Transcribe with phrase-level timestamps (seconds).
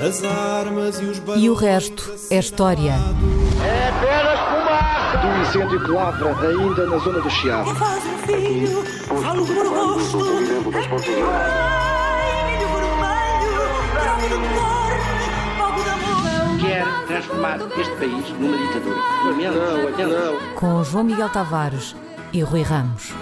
[0.00, 2.94] As armas e os E o resto é história.
[3.62, 5.18] É apenas fumaça!
[5.18, 7.74] Do incêndio que lavra ainda na zona do Chiado.
[7.74, 10.00] Faz um filho, falo por amor.
[16.62, 18.96] Quer transformar este país numa ditadura.
[19.26, 20.54] Lamento, lamento.
[20.54, 21.94] Com João Miguel Tavares
[22.32, 23.12] e Rui Ramos.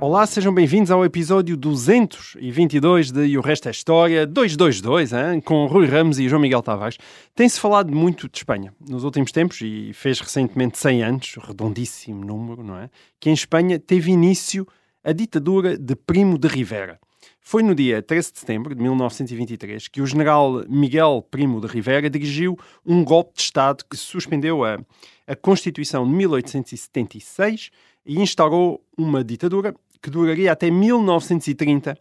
[0.00, 5.40] Olá, sejam bem-vindos ao episódio 222 de E o Resto é História 222, hein?
[5.40, 6.98] com Rui Ramos e João Miguel Tavares.
[7.34, 12.62] Tem-se falado muito de Espanha nos últimos tempos e fez recentemente 100 anos, redondíssimo número,
[12.62, 12.90] não é?
[13.20, 14.66] Que em Espanha teve início
[15.02, 16.98] a ditadura de Primo de Rivera.
[17.40, 22.10] Foi no dia 13 de setembro de 1923 que o general Miguel Primo de Rivera
[22.10, 24.78] dirigiu um golpe de Estado que suspendeu a,
[25.26, 27.70] a Constituição de 1876
[28.06, 29.74] e instaurou uma ditadura
[30.04, 31.96] que duraria até 1930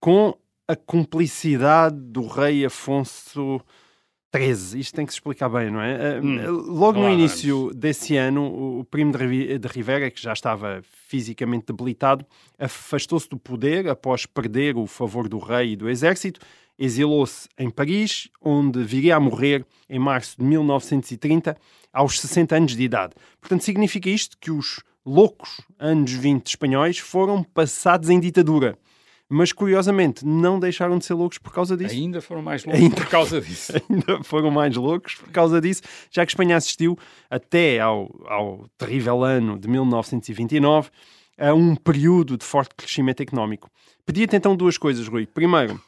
[0.00, 0.36] com
[0.66, 3.60] a cumplicidade do rei Afonso
[4.34, 4.80] XIII.
[4.80, 6.20] Isto tem que se explicar bem, não é?
[6.20, 12.26] Hum, Logo no início desse ano, o primo de Rivera, que já estava fisicamente debilitado,
[12.58, 16.40] afastou-se do poder após perder o favor do rei e do exército,
[16.76, 21.56] exilou-se em Paris, onde viria a morrer em março de 1930,
[21.92, 23.14] aos 60 anos de idade.
[23.40, 28.78] Portanto, significa isto que os loucos anos 20 espanhóis foram passados em ditadura.
[29.28, 31.94] Mas, curiosamente, não deixaram de ser loucos por causa disso.
[31.94, 33.72] Ainda foram mais loucos Ainda por causa disso.
[33.90, 36.98] ainda foram mais loucos por causa disso, já que Espanha assistiu
[37.30, 40.90] até ao, ao terrível ano de 1929
[41.38, 43.70] a um período de forte crescimento económico.
[44.04, 45.26] Pedia-te então duas coisas, Rui.
[45.26, 45.80] Primeiro,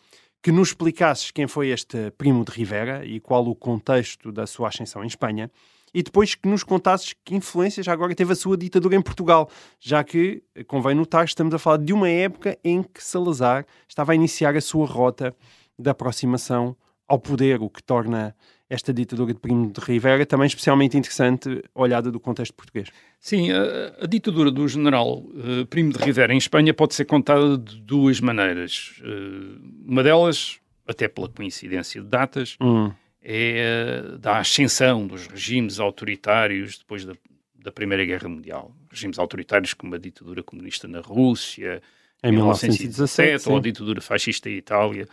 [0.42, 4.69] que nos explicasses quem foi este primo de Rivera e qual o contexto da sua
[4.69, 5.50] ascensão em Espanha.
[5.97, 9.48] E depois que nos contasses que influência já agora teve a sua ditadura em Portugal,
[9.80, 14.14] já que, convém notar, estamos a falar de uma época em que Salazar estava a
[14.14, 15.34] iniciar a sua rota
[15.78, 16.77] de aproximação
[17.08, 18.36] ao poder, o que torna
[18.69, 22.91] esta ditadura de Primo de Rivera também especialmente interessante, olhada do contexto português.
[23.19, 27.56] Sim, a, a ditadura do general eh, Primo de Rivera em Espanha pode ser contada
[27.56, 29.00] de duas maneiras.
[29.03, 32.92] Eh, uma delas, até pela coincidência de datas, Hum,
[33.28, 37.14] é a da ascensão dos regimes autoritários depois da,
[37.56, 38.72] da Primeira Guerra Mundial.
[38.88, 41.82] Regimes autoritários como a ditadura comunista na Rússia,
[42.22, 45.09] Em 1917, ou a ditadura fascista em Itália,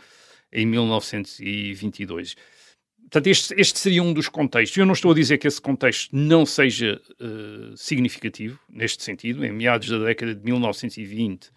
[0.52, 2.36] em 1922.
[3.00, 4.78] Portanto, este, este seria um dos contextos.
[4.78, 9.44] Eu não estou a dizer que esse contexto não seja eh, significativo, neste sentido.
[9.44, 11.50] Em meados da década de 1920,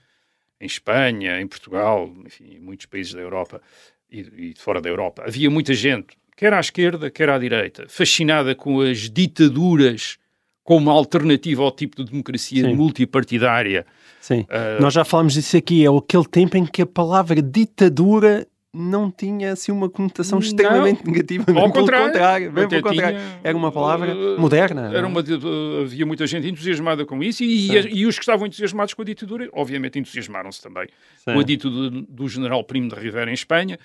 [0.60, 3.62] em Espanha, em Portugal, enfim, em muitos países da Europa
[4.10, 8.54] e, e fora da Europa, havia muita gente, quer à esquerda, quer à direita, fascinada
[8.56, 10.18] com as ditaduras
[10.64, 12.76] como alternativa ao tipo de democracia Sim.
[12.76, 13.86] multipartidária.
[14.22, 14.46] sim.
[14.50, 19.10] Eh, Nós já falámos disso aqui, é aquele tempo em que a palavra ditadura não
[19.10, 20.46] tinha assim uma conotação Não.
[20.46, 21.46] extremamente negativa.
[21.56, 23.18] Ao contrário, contrário, pelo contrário.
[23.18, 24.90] tinha, Era uma palavra uh, moderna.
[24.90, 25.12] Era não é?
[25.12, 27.90] uma, uh, havia muita gente entusiasmada com isso e, Sim.
[27.92, 30.88] e os que estavam entusiasmados com a ditadura, obviamente entusiasmaram-se também
[31.18, 31.34] Sim.
[31.34, 33.80] com a ditadura do general Primo de Rivera em Espanha.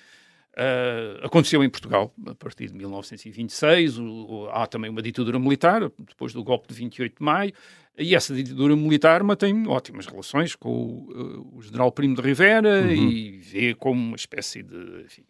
[0.54, 3.98] Uh, aconteceu em Portugal a partir de 1926.
[3.98, 7.52] O, o- há também uma ditadura militar, depois do golpe de 28 de maio,
[7.96, 12.82] e essa ditadura militar mantém ótimas relações com o, uh, o general Primo de Rivera
[12.82, 12.90] Uhum.
[12.92, 15.04] e vê como uma espécie de.
[15.06, 15.22] Enfim,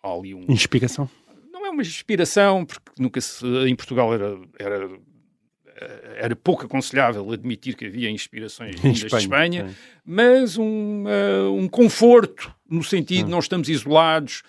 [0.00, 1.10] há ali um, Inspiração.
[1.52, 4.88] não é uma inspiração, porque nunca se, em Portugal era, era,
[6.16, 9.74] era pouco aconselhável admitir que havia inspirações Em vindas de Espanha, sim.
[10.04, 14.42] mas um, eh, um conforto, no sentido de não estamos isolados,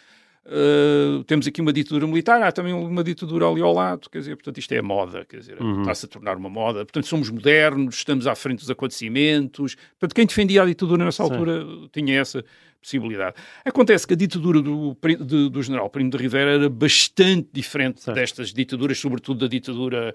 [0.52, 4.36] eh, temos aqui uma ditadura militar, há também uma ditadura ali ao lado, quer dizer,
[4.36, 5.82] portanto isto é a moda, quer dizer, Uhum.
[5.82, 10.26] está-se a tornar uma moda, portanto somos modernos, estamos à frente dos acontecimentos, portanto quem
[10.26, 11.32] defendia a ditadura nessa Sim.
[11.32, 12.44] altura tinha essa
[12.82, 13.36] possibilidade.
[13.64, 18.52] Acontece que a ditadura do, de- do general Primo de Rivera era bastante diferente destas
[18.54, 20.14] ditaduras, sobretudo da ditadura,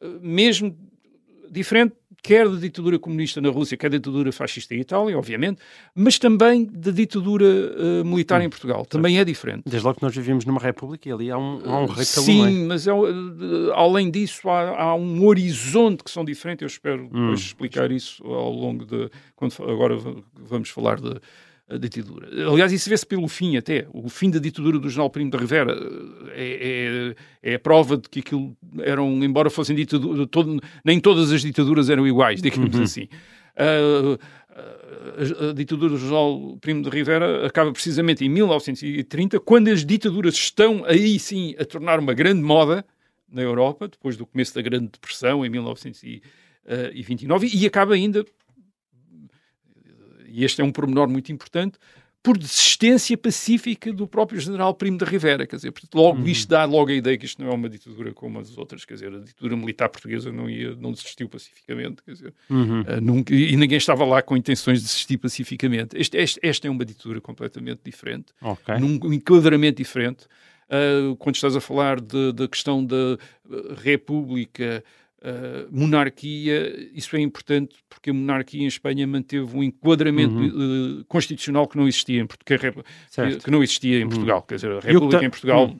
[0.00, 0.76] eh, mesmo
[1.50, 5.60] diferente quer da ditadura comunista na Rússia, quer da ditadura fascista em Itália, obviamente,
[5.94, 8.44] mas também da ditadura eh, militar Hum.
[8.44, 8.86] em Portugal.
[8.86, 9.64] Também é diferente.
[9.66, 12.64] Desde logo que nós vivemos numa república e ali há um, há um rei Sim,
[12.66, 12.92] mas é,
[13.74, 16.62] além disso há, há um horizonte que são diferentes.
[16.62, 17.08] Eu espero Hum.
[17.10, 19.94] depois explicar isso ao longo de quando agora
[20.34, 21.20] vamos falar de
[21.78, 22.28] ditadura.
[22.50, 23.86] Aliás, isso vê-se pelo fim até.
[23.92, 25.72] O fim da ditadura do general Primo de Rivera
[26.34, 31.00] eh, é, é, é a prova de que aquilo eram, embora fossem ditaduras, todo, nem
[31.00, 32.82] todas as ditaduras eram iguais, digamos Uhum.
[32.82, 33.08] assim.
[33.56, 34.18] Ah,
[34.56, 40.34] a, a ditadura do general Primo de Rivera acaba precisamente em 1930, quando as ditaduras
[40.34, 42.84] estão aí sim a tornar uma grande moda
[43.30, 48.24] na Europa, depois do começo da Grande Depressão, em 1929, e acaba ainda,
[50.34, 51.78] e este é um pormenor muito importante,
[52.22, 56.26] por desistência pacífica do próprio general Primo de Rivera, quer dizer, portanto, logo Uhum.
[56.26, 58.94] isto dá logo a ideia que isto não é uma ditadura como as outras, quer
[58.94, 62.82] dizer, a ditadura militar portuguesa não, ia, não desistiu pacificamente, quer dizer, Uhum.
[62.86, 65.98] ah, nunca, e ninguém estava lá com intenções de desistir pacificamente.
[65.98, 68.74] Este, este- esta é uma ditadura completamente diferente, Ok.
[68.78, 70.24] num enquadramento diferente.
[70.70, 73.18] Ah, quando estás a falar da questão da
[73.50, 74.82] ah, república,
[75.24, 81.66] ah, monarquia, isso é importante porque a monarquia em Espanha manteve um enquadramento ah, constitucional
[81.66, 82.66] que não existia em Portugal, que,
[83.20, 83.28] Uhum.
[83.32, 83.38] Uhum.
[83.38, 84.42] que não existia em Portugal.
[84.42, 85.74] Quer dizer, a república ta- em Portugal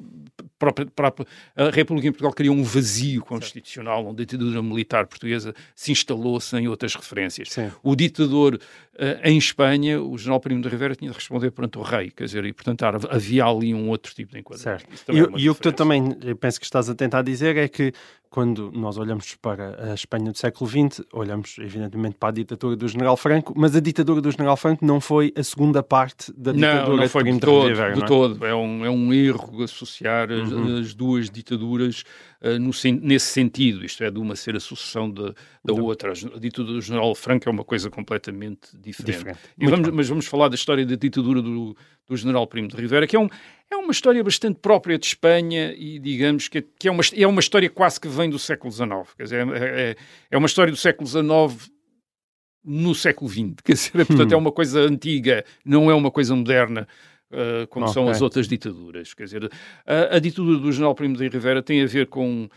[0.64, 1.26] própria- própria-
[1.56, 6.40] a República em Portugal criou um vazio constitucional onde a ditadura militar portuguesa se instalou
[6.40, 7.50] sem outras referências.
[7.50, 7.70] Sim.
[7.82, 8.58] O ditador
[8.96, 12.24] eh, em Espanha, o general Primo de Rivera, tinha de responder perante o rei, quer
[12.24, 14.86] dizer, e portanto havia ali um outro tipo de enquadramento.
[14.96, 15.12] Certo.
[15.12, 17.92] E, é e o que tu também penso que estás a tentar dizer é que
[18.30, 22.88] quando nós olhamos para a Espanha do século XX, olhamos evidentemente para a ditadura do
[22.88, 26.82] General Franco, mas a ditadura do General Franco não foi a segunda parte da ditadura
[26.88, 28.08] Não, não de foi Primo de todo, Rivera, de não é?
[28.08, 28.44] todo.
[28.44, 30.78] É um, é um erro associar as, Uhum.
[30.78, 32.04] as duas ditaduras
[32.40, 32.70] ah, no
[33.02, 35.34] nesse sentido, isto é, de uma ser a sucessão da,
[35.64, 36.12] da outra.
[36.12, 39.16] A ditadura do General Franco é uma coisa completamente diferente.
[39.18, 39.38] Diferente.
[39.58, 43.16] Vamos, mas vamos falar da história da ditadura do, do General Primo de Rivera, que
[43.16, 43.28] é, um,
[43.70, 47.26] é uma história bastante própria de Espanha e, digamos, que, é- que é, uma, é
[47.26, 48.88] uma história quase que vem do século XIX.
[49.16, 49.96] Quer dizer, é, é,
[50.30, 51.70] é uma história do século XIX
[52.64, 53.54] no século XX.
[53.64, 54.34] Quer dizer, portanto, Hum.
[54.34, 56.88] é uma coisa antiga, não é uma coisa moderna.
[57.34, 58.14] Uh, como são Ok.
[58.14, 59.12] as outras ditaduras.
[59.14, 59.50] Quer dizer,
[59.86, 62.50] a, a ditadura do General Primo de Rivera tem a ver com uh,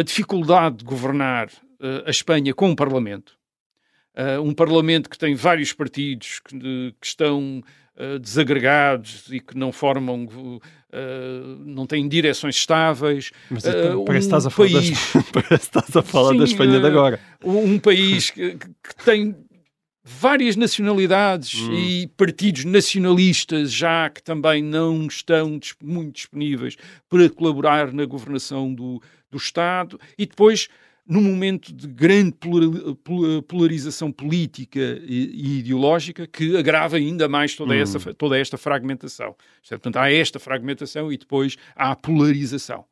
[0.00, 3.32] a dificuldade de governar uh, a Espanha com um Parlamento.
[4.16, 7.60] Uh, um Parlamento que tem vários partidos que, de- que estão
[7.96, 10.60] uh, desagregados e que não formam, uh,
[11.66, 13.32] não têm direções estáveis.
[13.50, 16.30] Mas Uh, parece, que um estás a falar das- país- parece que estás a falar
[16.32, 17.20] Sim, da Espanha de eh, agora.
[17.44, 19.34] um país que, que tem
[20.04, 21.72] várias nacionalidades Hum.
[21.72, 26.76] e partidos nacionalistas já que também não estão muito disponíveis
[27.08, 30.68] para colaborar na governação do, do Estado e depois
[31.06, 37.74] num momento de grande polari- pol- polarização política e, ideológica que agrava ainda mais toda,
[37.76, 38.14] essa, Hum.
[38.16, 39.34] toda esta fragmentação.
[39.68, 42.84] Portanto, há esta fragmentação e depois há a polarização.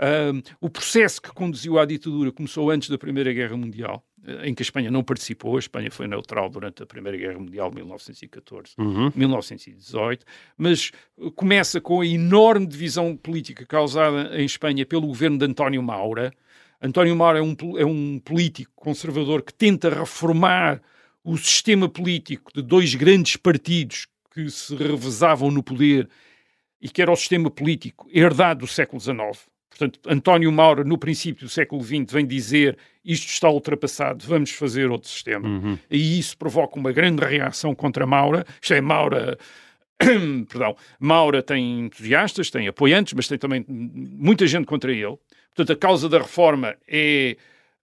[0.00, 4.02] Um, o processo que conduziu à ditadura começou antes da Primeira Guerra Mundial,
[4.44, 5.56] em que a Espanha não participou.
[5.56, 9.10] A Espanha foi neutral durante a Primeira Guerra Mundial, 1914, Uhum.
[9.14, 10.24] 1918,
[10.56, 10.90] mas
[11.20, 16.32] eh, começa com a enorme divisão política causada em Espanha pelo governo de António Maura.
[16.80, 20.80] António Maura é um, é um político conservador que tenta reformar
[21.24, 26.08] o sistema político de dois grandes partidos que se revezavam no poder
[26.80, 29.51] e que era o sistema político herdado do século XIX.
[29.76, 34.90] Portanto, António Maura, no princípio do século XX, vem dizer isto está ultrapassado, vamos fazer
[34.90, 35.48] outro sistema.
[35.48, 35.78] Uhum.
[35.90, 38.44] E isso provoca uma grande reação contra Maura.
[38.60, 39.38] Isto é, Maura...
[40.48, 45.16] Perdão, Maura tem entusiastas, tem apoiantes, mas tem também muita gente contra ele.
[45.54, 47.36] Portanto, a causa da reforma é,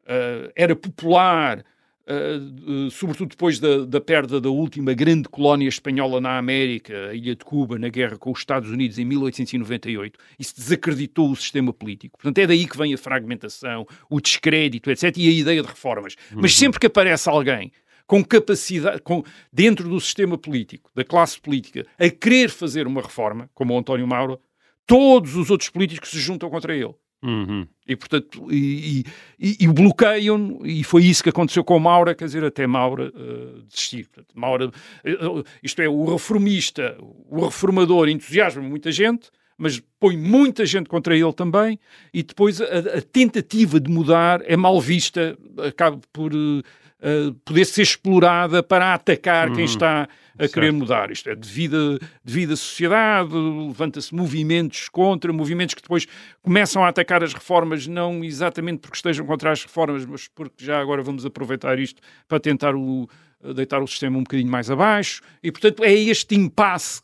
[0.06, 1.64] eh, era popular,
[2.12, 7.36] eh, sobretudo depois da, da perda da última grande colónia espanhola na América, a Ilha
[7.36, 10.20] de Cuba, na guerra com os Estados Unidos em 1898.
[10.40, 12.18] Isso desacreditou o sistema político.
[12.18, 15.16] Portanto, é daí que vem a fragmentação, o descrédito, etc.
[15.18, 16.16] E a ideia de reformas.
[16.32, 17.72] Mas sempre que aparece alguém
[18.08, 19.24] com capacidade, com,
[19.54, 24.08] dentro do sistema político, da classe política, a querer fazer uma reforma, como o António
[24.08, 24.40] Mauro,
[24.88, 26.96] todos os outros políticos se juntam contra ele.
[27.21, 27.68] Uhum.
[27.85, 29.04] E, portanto, e,
[29.38, 33.09] e, e o bloqueiam, e foi isso que aconteceu com Maura, quer dizer, até Maura
[33.09, 34.06] uh, desistir.
[34.06, 36.97] Portanto, Maura, uh, isto é, o reformista,
[37.30, 41.78] o reformador entusiasma muita gente, mas põe muita gente contra ele também,
[42.14, 47.81] e depois a, a tentativa de mudar é mal vista, acaba por uh, poder ser
[47.81, 50.07] explorada para atacar quem está
[50.40, 50.54] a certo.
[50.54, 51.12] querer mudar.
[51.12, 56.08] Isto é, devido, devido à sociedade, levanta-se movimentos contra, movimentos que depois
[56.42, 60.80] começam a atacar as reformas, não exatamente porque estejam contra as reformas, mas porque já
[60.80, 63.08] agora vamos aproveitar isto para tentar o-
[63.54, 65.22] deitar o sistema um bocadinho mais abaixo.
[65.44, 67.02] E, portanto, é este impasse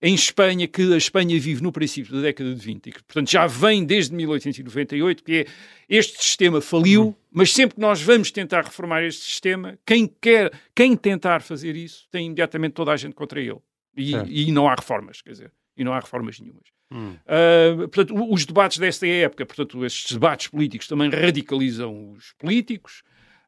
[0.00, 3.30] em Espanha que a Espanha vive no princípio da década de 20 e que, portanto,
[3.30, 5.46] já vem desde 1898, que é
[5.88, 10.96] este sistema faliu, mas sempre que nós vamos tentar reformar este sistema, quem quer, quem
[10.96, 13.58] tentar fazer isso, tem imediatamente toda a gente contra ele.
[13.96, 14.30] E, Certo.
[14.30, 16.68] e não há reformas, quer dizer, e não há reformas nenhumas.
[16.90, 17.16] Hum.
[17.26, 23.02] Uh, portanto, os debates desta época, portanto, estes debates políticos também radicalizam os políticos,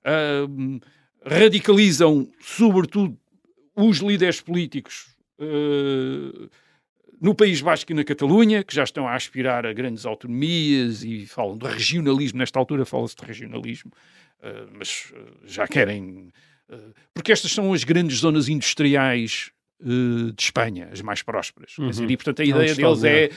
[0.05, 0.81] uh,
[1.25, 3.17] radicalizam, sobretudo,
[3.77, 6.51] os líderes políticos uh,
[7.21, 11.27] no País Basco e na Catalunha, que já estão a aspirar a grandes autonomias e
[11.27, 12.39] falam de regionalismo.
[12.39, 13.93] Nesta altura fala-se de regionalismo,
[14.41, 16.33] uh, mas uh, já querem.
[17.13, 19.51] porque estas são as grandes zonas industriais
[19.83, 21.77] eh, de Espanha, as mais prósperas.
[21.79, 21.89] Uhum.
[21.91, 23.31] dizer, e portanto a É um ideia Estado deles é.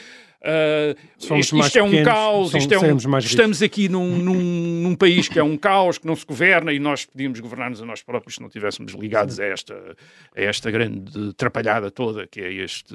[0.44, 4.82] uh, isto, isto é um pequenos, caos, somos- isto é um, estamos aqui num, num,
[4.82, 7.86] num país que é um caos, que não se governa e nós podíamos governar-nos a
[7.86, 9.96] nós próprios se não estivéssemos ligados a esta,
[10.36, 12.94] a esta grande atrapalhada toda que é este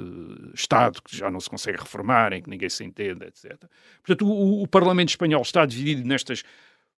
[0.53, 3.57] Estado que já não se consegue reformar, em que ninguém se entende, etc.
[4.05, 6.43] Portanto, o, o Parlamento Espanhol está dividido nestas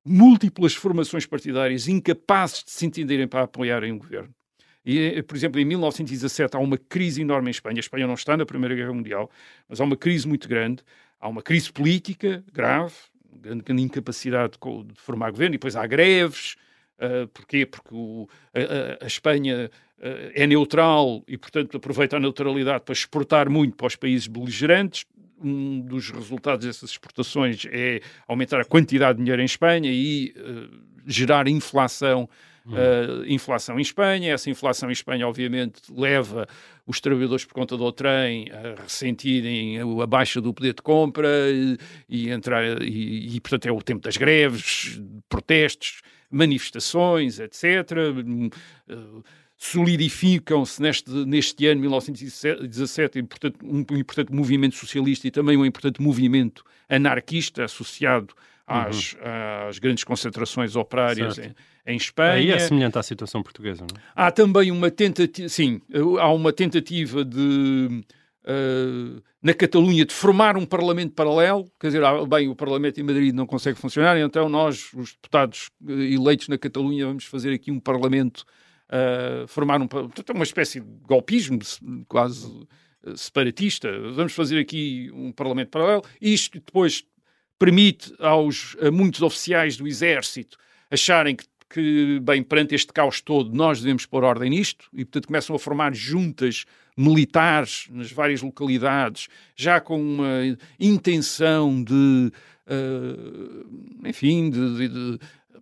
[0.04, 4.34] múltiplas formações partidárias incapazes de se entenderem para apoiarem o governo.
[4.84, 7.78] E, eh, por exemplo, em 1917 há uma crise enorme em Espanha.
[7.78, 9.30] A Espanha não está na Primeira Guerra Mundial,
[9.68, 10.82] mas há uma crise muito grande.
[11.20, 12.94] Há uma crise política grave,
[13.40, 16.56] grande, grande incapacidade de, formar governo, e depois há greves.
[16.98, 17.64] Uh, porquê?
[17.64, 18.58] Porque o- a,
[19.02, 20.02] a- a Espanha uh,
[20.34, 25.04] é neutral e, portanto, aproveita a neutralidade para exportar muito para os países beligerantes.
[25.42, 30.78] Um dos resultados dessas exportações é aumentar a quantidade de dinheiro em Espanha e uh,
[31.06, 32.28] gerar inflação
[32.66, 34.34] Uh, inflação em Espanha.
[34.34, 36.46] Essa inflação em Espanha, obviamente, leva
[36.86, 41.78] os trabalhadores por conta do trem a ressentirem a baixa do poder de compra e,
[42.08, 47.90] e entrar e, e, portanto, é o tempo das greves, protestos, manifestações, etc.
[48.88, 49.24] Uh,
[49.56, 56.00] solidificam-se neste, neste ano, 1917, um importante, um importante movimento socialista e também um importante
[56.00, 58.34] movimento anarquista associado
[58.70, 59.16] às,
[59.68, 61.54] às grandes concentrações operárias em,
[61.86, 62.34] em Espanha.
[62.34, 64.02] Aí é semelhante à situação portuguesa, não é?
[64.14, 65.80] Há também uma tentativa, sim,
[66.18, 68.04] há uma tentativa de,
[68.44, 73.02] uh, na Catalunha, de formar um parlamento paralelo, quer dizer, ah, bem, o parlamento em
[73.02, 77.72] Madrid não consegue funcionar, então nós, os deputados uh, eleitos na Catalunha, vamos fazer aqui
[77.72, 78.44] um parlamento,
[78.88, 81.58] uh, formar um, portanto, uma espécie de golpismo,
[82.06, 82.48] quase
[83.16, 87.04] separatista, vamos fazer aqui um parlamento paralelo, isto depois
[87.60, 90.58] permite aos, a muitos oficiais do exército
[90.90, 95.28] acharem que que, bem, perante este caos todo, nós devemos pôr ordem nisto e, portanto,
[95.28, 96.64] começam a formar juntas
[96.96, 102.32] militares nas várias localidades, já com uma intenção de,
[102.66, 105.18] uh, enfim, de, de, de,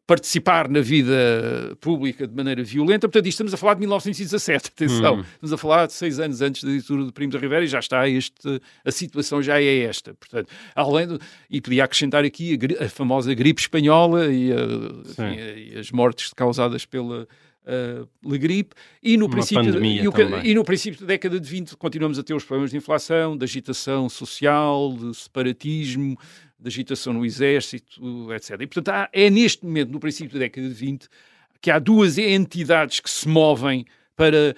[0.09, 3.07] participar na vida pública de maneira violenta.
[3.07, 5.25] Portanto, isto estamos a falar de 1917, atenção, hum.
[5.35, 7.79] estamos a falar de seis anos antes da ditadura de Primo de Rivera e já
[7.79, 10.15] está este, a situação já é esta.
[10.15, 14.57] Portanto, além do, e podia acrescentar aqui a, a famosa gripe espanhola e, a,
[15.11, 17.29] enfim, e, as mortes causadas pela
[17.69, 20.13] uh, gripe e no Uma princípio e, o,
[20.43, 23.45] e, no princípio da década de 20 continuamos a ter os problemas de inflação, de
[23.45, 26.17] agitação social, de separatismo,
[26.59, 28.61] de agitação no exército, etc.
[28.61, 31.09] E, portanto, há, é neste momento, no princípio da década de 20,
[31.61, 33.85] que há duas entidades que se movem
[34.17, 34.55] para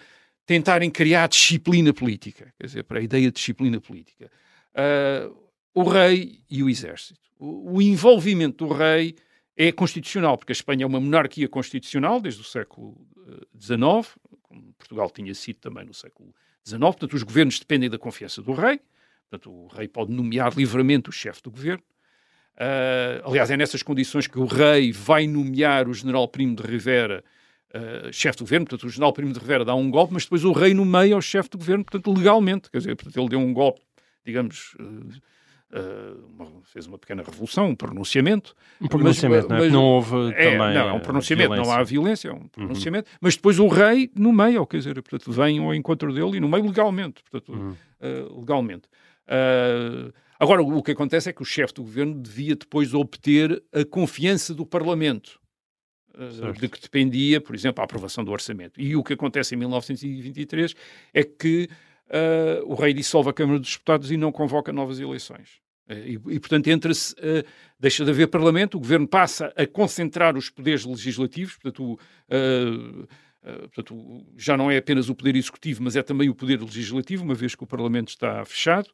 [0.47, 4.31] tentarem criar disciplina política, quer dizer, para a ideia de disciplina política.
[4.75, 5.37] Uh,
[5.75, 7.21] o rei e o exército.
[7.39, 9.15] O, o, envolvimento do rei
[9.57, 12.97] é constitucional, porque a Espanha é uma monarquia constitucional desde o século
[13.59, 16.35] XIX, como Portugal tinha sido também no século
[16.67, 18.81] XIX, portanto, os governos dependem da confiança do rei,
[19.29, 21.83] portanto, o rei pode nomear livremente o chefe do governo.
[22.61, 27.25] Uh, aliás, é nessas condições que o rei vai nomear o general Primo de Rivera
[27.75, 28.67] uh, chefe do governo.
[28.67, 31.23] Portanto, o general Primo de Rivera dá um golpe, mas depois o rei nomeia o
[31.23, 32.71] chefe do governo, portanto, legalmente.
[32.71, 33.81] Quer dizer, portanto, ele deu um golpe,
[34.27, 38.55] digamos, uh, uma, fez uma pequena revolução, um pronunciamento.
[38.79, 39.71] Um pronunciamento, mas, não, é?
[39.71, 40.75] não houve é, também.
[40.75, 41.73] Não, é um pronunciamento, violência.
[41.73, 43.11] não há violência, é um pronunciamento.
[43.11, 43.19] Uhum.
[43.23, 47.23] Mas depois o rei nomeia, quer dizer, portanto, vem ao encontro dele e nomeia legalmente.
[47.23, 47.75] Portanto, uhum.
[48.39, 48.87] legalmente.
[49.27, 53.85] Uh, agora, o que acontece é que o chefe do governo devia depois obter a
[53.85, 55.39] confiança do Parlamento,
[56.15, 58.81] uh, de que dependia, por exemplo, a aprovação do orçamento.
[58.81, 60.75] E o que acontece em 1923
[61.15, 61.69] é que
[62.09, 65.61] uh, o rei dissolve a Câmara dos Deputados e não convoca novas eleições.
[65.89, 67.17] E, e, portanto, entra-se,
[67.77, 73.07] deixa de haver Parlamento, o governo passa a concentrar os poderes legislativos, portanto, o,
[73.43, 77.25] Uh, portanto, já não é apenas o poder executivo, mas é também o poder legislativo,
[77.25, 78.91] uma vez que o Parlamento está fechado.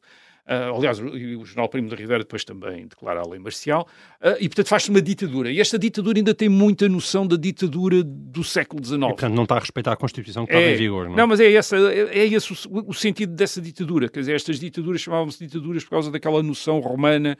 [0.47, 3.85] Uh, aliás, o, o General Primo de Rivera depois também declara a lei marcial.
[4.21, 5.51] Uh, e, portanto, faz-se uma ditadura.
[5.51, 8.97] E esta ditadura ainda tem muita noção da ditadura do século XIX.
[8.97, 11.27] E, portanto, não está a respeitar a Constituição que é, estava em vigor, não Não,
[11.27, 14.07] mas é, essa, é, é esse o, o, sentido dessa ditadura.
[14.07, 17.37] Quer dizer, estas ditaduras chamavam-se ditaduras por causa daquela noção romana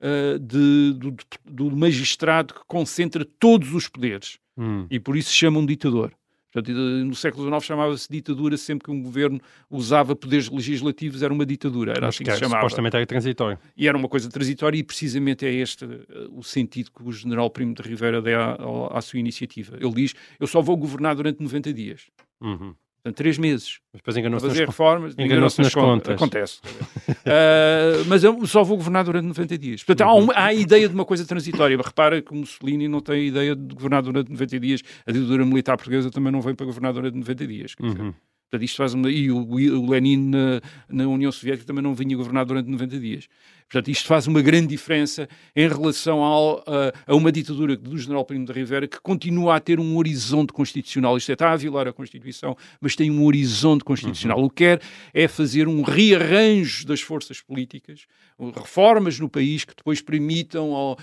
[0.00, 4.38] uh, de, do, do, magistrado que concentra todos os poderes.
[4.58, 4.86] Hum.
[4.90, 6.12] E por isso se chama um ditador.
[6.52, 9.40] Portanto, no século XIX chamava-se ditadura sempre que um governo
[9.70, 11.92] usava poderes legislativos, era uma ditadura.
[11.92, 12.62] Era Mas assim que que se chamava.
[12.62, 13.58] supostamente era transitório.
[13.76, 15.98] E era uma coisa transitória e precisamente é este uh,
[16.32, 19.76] o sentido que o general Primo de Rivera dá à, à, sua iniciativa.
[19.80, 22.02] Ele diz, eu só vou governar durante 90 dias.
[22.40, 22.74] Uhum.
[23.02, 23.80] Portanto, três meses.
[23.92, 26.14] Mas depois enganou-se fazer nas, reformas, enganou-se nas contas.
[26.14, 26.60] Acontece.
[27.08, 29.82] uh, mas eu só vou governar durante 90 dias.
[29.82, 31.76] Portanto, há, uma, há a ideia de uma coisa transitória.
[31.76, 34.82] Repara que o Mussolini não tem a ideia de governar durante 90 dias.
[35.06, 37.74] A ditadura militar portuguesa também não vem para governar durante 90 dias.
[37.80, 38.12] Uhum.
[38.50, 39.10] Portanto, isto faz uma...
[39.10, 43.28] E o, o Lenin na, na União Soviética também não vinha governar durante 90 dias.
[43.70, 48.24] Portanto, isto faz uma grande diferença em relação ao, a, a, uma ditadura do general
[48.24, 51.16] Primo de Rivera que continua a ter um horizonte constitucional.
[51.16, 54.40] Isto é, está a violar a Constituição, mas tem um horizonte constitucional.
[54.40, 54.46] Uhum.
[54.46, 54.80] O que quer
[55.14, 58.06] é fazer um rearranjo das forças políticas,
[58.56, 60.96] reformas no país que depois permitam uh,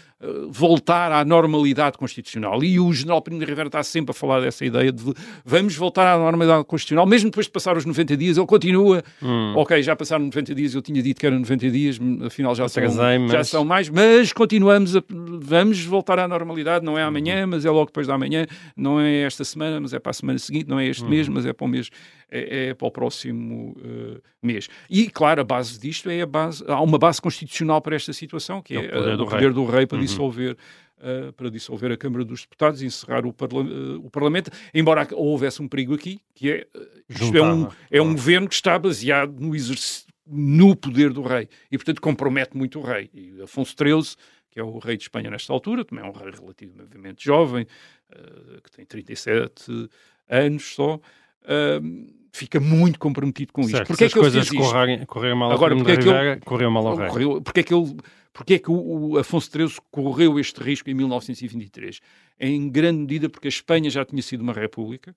[0.50, 2.62] voltar à normalidade constitucional.
[2.62, 5.14] E o general Primo de Rivera está sempre a falar dessa ideia de
[5.46, 9.02] vamos voltar à normalidade constitucional, mesmo depois de passar os 90 dias, ele continua.
[9.22, 9.54] Hum.
[9.56, 12.84] Ok, já passaram 90 dias, eu tinha dito que eram 90 dias, afinal já, são,
[13.20, 13.32] mas...
[13.32, 17.52] já são mais, mas continuamos, a, vamos voltar à normalidade, não é amanhã, uhum.
[17.52, 18.46] mas é logo depois da amanhã,
[18.76, 21.10] não é esta semana, mas é para a semana seguinte, não é este uhum.
[21.10, 21.90] mês, mas é para o mês,
[22.30, 24.68] é, é para o próximo uh, mês.
[24.90, 28.62] E, claro, a base disto é a base, há uma base constitucional para esta situação,
[28.62, 29.54] que é, é o poder, do, poder rei.
[29.54, 30.04] do rei para uhum.
[30.04, 30.58] dissolver
[30.98, 35.08] Uh, para dissolver a Câmara dos Deputados e encerrar o, parla uh, o, Parlamento, embora
[35.12, 38.80] houvesse um perigo aqui, que é, uh, isto é um, é um governo que está
[38.80, 43.10] baseado no exercício no poder do rei e, portanto, compromete muito o rei.
[43.14, 44.16] E Afonso XIII,
[44.50, 47.66] que é o rei de Espanha nesta altura, também é um rei relativamente jovem,
[48.12, 49.90] uh, que tem 37
[50.30, 53.88] anos só, uh, fica muito comprometido com certo, isto.
[53.88, 56.88] Porque é que as coisas correrem, correrem mal Agora, porque é que ele, correu mal
[56.88, 57.10] ao rei?
[57.10, 57.96] Correu, porque é que ele
[58.38, 58.76] porque é que o,
[59.14, 62.00] o, Afonso XIII correu este risco em 1923?
[62.40, 65.16] Em grande medida porque a Espanha já tinha sido uma república,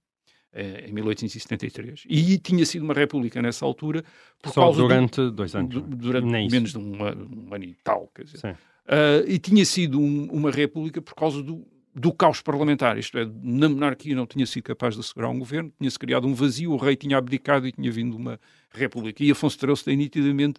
[0.53, 4.05] eh, em 1873, e tinha sido uma república nessa altura
[4.43, 5.73] por Só causa durante do, dois anos.
[5.73, 8.57] Du, durante menos de um, um, ano e tal, quer dizer.
[8.87, 11.65] Uh, e tinha sido um, uma república por causa do,
[11.95, 15.73] do caos parlamentar, isto é, na monarquia não tinha sido capaz de assegurar um governo,
[15.79, 18.41] tinha-se criado um vazio, o rei tinha abdicado e tinha vindo uma
[18.73, 19.23] república.
[19.23, 20.59] E Afonso XIII tem nitidamente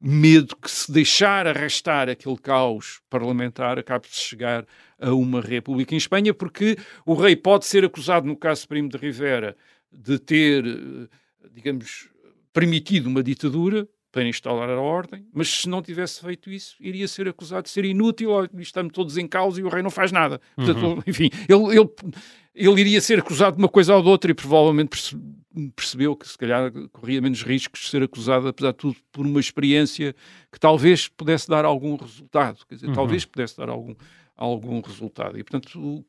[0.00, 4.66] medo que se deixar arrastar aquele caos parlamentar acabe-se chegar
[4.98, 8.96] a uma república em Espanha, porque o rei pode ser acusado, no caso Primo de
[8.96, 9.56] Rivera,
[9.92, 11.08] de ter, eh,
[11.52, 12.08] digamos,
[12.52, 17.28] permitido uma ditadura para instalar a ordem, mas se não tivesse feito isso, iria ser
[17.28, 20.40] acusado de ser inútil, estamos todos em causa e o rei não faz nada.
[20.56, 21.02] Portanto, uhum.
[21.06, 21.88] enfim, ele, ele,
[22.54, 25.16] ele iria ser acusado de uma coisa ou de outra e provavelmente
[25.74, 29.40] percebeu que se calhar corria menos riscos de ser acusado, apesar de tudo, por uma
[29.40, 30.14] experiência
[30.52, 32.94] que talvez pudesse dar algum resultado, quer dizer, uhum.
[32.94, 33.94] talvez pudesse dar algum,
[34.36, 35.38] algum resultado.
[35.38, 36.04] E, portanto,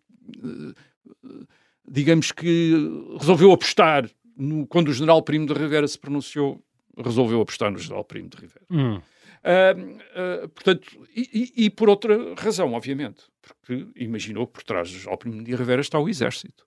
[1.88, 2.73] digamos que
[3.19, 6.63] resolveu apostar no, quando o general Primo de Rivera se pronunciou,
[6.97, 8.65] resolveu apostar no general Primo de Rivera.
[8.69, 9.01] Uhum.
[9.43, 14.91] Uh, uh, portanto, e, e, e, por outra razão, obviamente, porque imaginou que por trás
[14.91, 16.65] do general Primo de Rivera está o exército,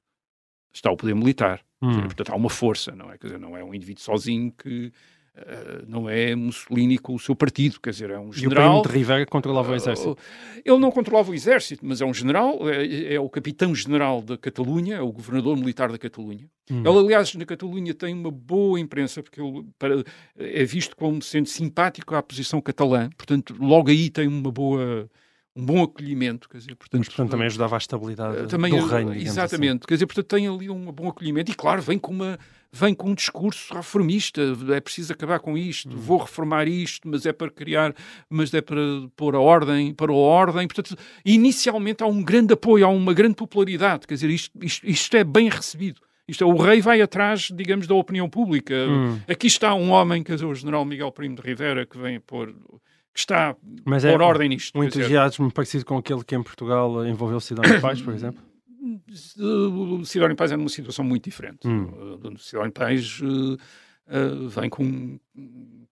[0.73, 1.65] está o poder militar.
[1.85, 2.03] Hum.
[2.03, 3.19] Portanto, há uma força, não é?
[3.19, 4.93] Quer dizer, não é um indivíduo sozinho que
[5.37, 8.79] uh, não é Mussolini com o seu partido, quer dizer, é um general...
[8.79, 10.13] E o de Rivera controlava o exército?
[10.13, 10.17] Uh,
[10.65, 14.97] ele não controlava o exército, mas é um general, é, é o capitão-general da Catalunha,
[14.97, 16.49] é o governador militar da Catalunha.
[16.71, 16.83] Hum.
[16.87, 20.03] Ele, aliás, na Catalunha tem uma boa imprensa, porque ele para,
[20.39, 25.09] é visto como sendo simpático à posição catalã, portanto, logo aí tem uma boa
[25.57, 28.87] um bom acolhimento, quer dizer, portanto, Mas, portanto também ajudava à estabilidade eh, também, do
[28.87, 29.87] reino, Exatamente, assim.
[29.87, 32.39] quer dizer, portanto tem ali um bom acolhimento e claro, vem com uma
[32.73, 34.41] vem com um discurso reformista,
[34.75, 35.97] é preciso acabar com isto, hum.
[35.97, 37.95] vou reformar isto, mas é para criar,
[38.29, 38.81] mas é para
[39.15, 43.37] pôr a ordem, para a ordem, portanto, inicialmente há um grande apoio, há uma grande
[43.37, 46.01] popularidade, quer dizer, isto, isto, isto é bem recebido.
[46.27, 48.75] Isto é, o rei vai atrás, digamos, da opinião pública.
[48.75, 49.21] Hum.
[49.29, 52.55] Aqui está um homem, quer dizer, o general Miguel Primo de Rivera, que vem pôr
[53.15, 54.77] que está Mas é por ordem nisto.
[54.77, 58.43] Um entusiasmo parecido com aquele que em Portugal envolveu Sidónio Pais, por exemplo?
[59.39, 61.67] O Sidónio Pais é numa situação muito diferente.
[61.67, 62.19] Hum.
[62.23, 65.19] O Sidónio Pais uh, uh, vem com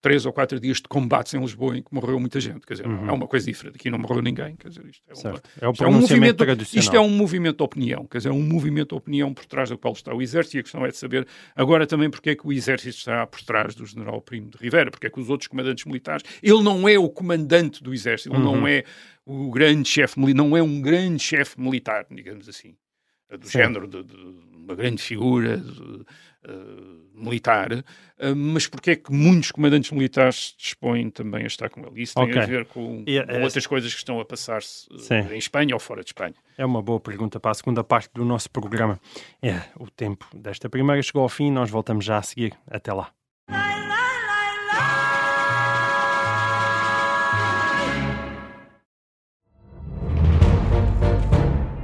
[0.03, 2.67] três ou quatro dias de combates em Lisboa em que morreu muita gente.
[2.67, 3.09] Quer dizer, uhum.
[3.09, 3.77] é uma coisa diferente.
[3.77, 4.57] Aqui não morreu ninguém.
[4.57, 6.45] Quer dizer, isto é, uma, é, isto é um movimento
[6.77, 8.05] Isto é um movimento de opinião.
[8.07, 10.57] Quer dizer, é um movimento de opinião por trás do qual está o Exército.
[10.57, 13.41] E a questão é de saber agora também porque é que o Exército está por
[13.43, 14.91] trás do General Primo de Rivera.
[14.91, 16.25] Porque é que os outros comandantes militares...
[16.43, 18.35] Ele não é o comandante do Exército.
[18.35, 18.57] Ele uhum.
[18.57, 18.83] não é
[19.25, 20.43] o grande chefe militar.
[20.43, 22.75] Não é um grande chefe militar, digamos assim.
[23.31, 23.59] Do Sim.
[23.59, 24.15] género de, de,
[24.63, 25.59] uma grande figura...
[25.59, 26.05] De,
[26.49, 31.81] uh, militar, uh, mas porque é que muitos comandantes militares dispõem também a estar com
[31.81, 32.03] ele?
[32.03, 32.41] Isso tem okay.
[32.41, 35.81] a ver com, e, com outras coisas que estão a passar-se uh, em Espanha ou
[35.81, 36.35] fora de Espanha.
[36.57, 39.01] É uma boa pergunta para a segunda parte do nosso programa.
[39.41, 42.55] É, o tempo desta primeira chegou ao fim, nós voltamos já a seguir.
[42.67, 43.13] Até lá.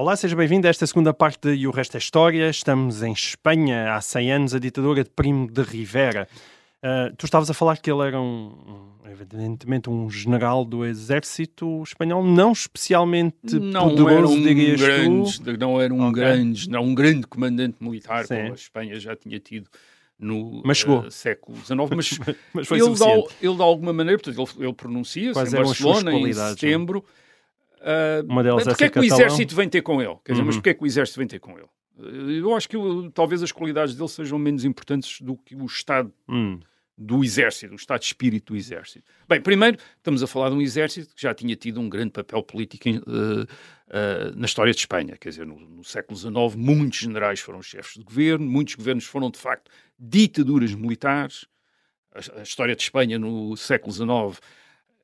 [0.00, 2.48] Olá, seja bem-vindo a esta segunda parte de E o Resto é História.
[2.48, 6.26] Estamos em Espanha, há 100 anos, a ditadura de Primo de Rivera.
[6.82, 12.24] Uh, tu estavas a falar que ele era um, evidentemente um general do exército espanhol,
[12.24, 15.58] não especialmente não poderoso, era um dirias grande, tu.
[15.58, 16.14] Não era um Ok.
[16.14, 18.36] grande, não, um grande comandante militar, Sim.
[18.36, 19.68] como a Espanha já tinha tido
[20.18, 22.18] no Mas eh, século XIX, mas,
[22.54, 26.18] Mas foi ele, de, ele de alguma maneira, portanto, ele, ele pronuncia-se em Barcelona em
[26.20, 27.04] qualidades, não
[27.80, 29.26] Ah, Uma delas mas é porque é que o catalão?
[29.26, 30.16] exército vem ter com ele?
[30.24, 30.60] Quer dizer, mas Uhum.
[30.60, 31.68] porque é que o exército vem ter com ele?
[32.38, 36.12] Eu acho que eu- talvez as qualidades dele sejam menos importantes do que o Estado
[36.28, 36.58] Hum,
[36.96, 39.04] do exército, o estado de espírito do exército.
[39.28, 42.42] Bem, primeiro, estamos a falar de um exército que já tinha tido um grande papel
[42.42, 43.46] político em, eh,
[43.90, 45.16] eh, na história de Espanha.
[45.18, 49.30] Quer dizer, no, no século XIX, muitos generais foram chefes de governo, muitos governos foram,
[49.30, 51.46] de facto, ditaduras militares.
[52.14, 54.40] A, a história de Espanha no século XIX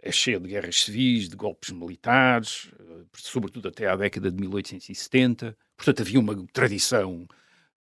[0.03, 5.57] é cheia de guerras civis, de golpes militares, eh, sobretudo até à década de 1870.
[5.77, 7.27] Portanto, havia uma tradição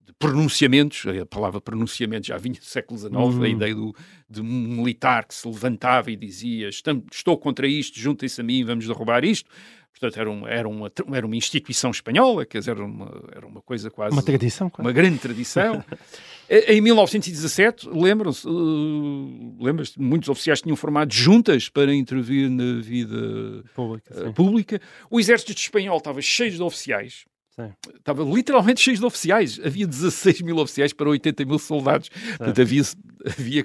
[0.01, 3.43] de pronunciamentos, a palavra pronunciamento já vinha do século XIX, Uhum.
[3.43, 3.95] a ideia do,
[4.31, 8.65] de um militar que se levantava e dizia "Estam- estou contra isto, juntem-se a mim,
[8.65, 9.51] vamos derrubar isto.
[9.91, 13.63] Portanto, era, um, era, uma, era uma instituição espanhola, quer dizer, era uma, era uma
[13.63, 14.15] coisa quase...
[14.15, 14.87] uma tradição, claro.
[14.87, 15.83] Uma grande tradição.
[16.49, 23.65] Eh, em 1917, lembram-se, uh, lembras muitos oficiais tinham formado juntas para intervir na vida
[23.75, 24.33] Pública, eh, sim.
[24.33, 24.81] pública.
[25.11, 27.25] O exército espanhol estava cheio de oficiais.
[27.51, 27.73] Sim.
[27.97, 29.59] Estava literalmente cheio de oficiais.
[29.65, 32.11] Havia 16 mil oficiais para 80 mil soldados.
[32.37, 32.83] Portanto, havia,
[33.25, 33.65] havia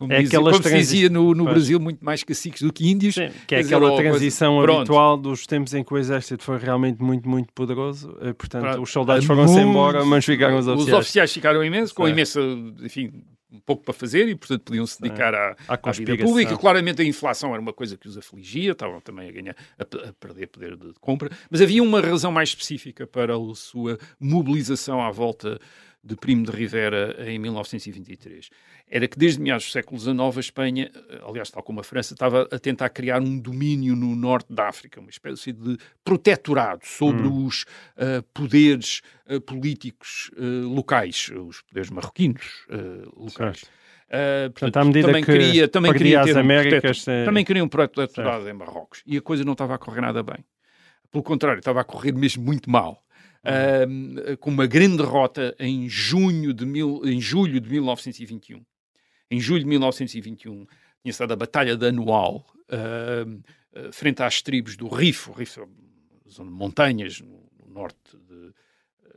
[0.00, 1.44] como, É dizia, como se dizia no, no.
[1.44, 3.14] Brasil, muito mais caciques do que índios.
[3.14, 4.78] Sim, que é dizer, aquela coisa- transição Pronto.
[4.78, 8.16] habitual dos tempos em que o exército foi realmente muito, muito poderoso.
[8.22, 8.82] eh, Portanto, Pronto.
[8.82, 10.98] os soldados Há foram-se embora, mas ficaram os Os oficiais.
[11.00, 12.40] oficiais ficaram imensos, com imensa,
[12.82, 13.12] enfim,
[13.52, 16.56] um pouco para fazer e, portanto, podiam se dedicar à, À à vida pública.
[16.56, 20.12] Claramente a inflação era uma coisa que os afligia, estavam também a ganhar, a, a
[20.12, 25.10] perder poder de compra, mas havia uma razão mais específica para a sua mobilização à
[25.10, 25.58] volta
[26.02, 28.48] de Primo de Rivera em 1923.
[28.88, 32.14] Era que desde meados do século XIX a Espanha, eh, aliás, tal como a França,
[32.14, 37.26] estava a tentar criar um domínio no norte da África, uma espécie de protetorado sobre
[37.26, 37.64] os
[37.96, 42.66] eh, poderes eh, políticos eh, locais, os poderes marroquinos
[43.16, 43.60] locais.
[43.60, 43.80] Certo.
[44.10, 47.62] Uh, Portanto, à medida também que queria, também queria as um Américas, eh, também queria
[47.62, 50.44] um protetorado em Marrocos e a coisa não estava a correr nada bem.
[51.12, 53.00] Pelo contrário, estava a correr mesmo muito mal.
[53.42, 58.62] Uh, com uma grande derrota em junho de mil, em julho de 1921.
[59.30, 60.66] Em julho de 1921
[61.02, 65.64] tinha estado a Batalha de Anual uh, uh, frente às tribos do Rifo, Rifo é
[65.64, 67.98] uma zona de montanhas no, no norte
[68.28, 68.48] de,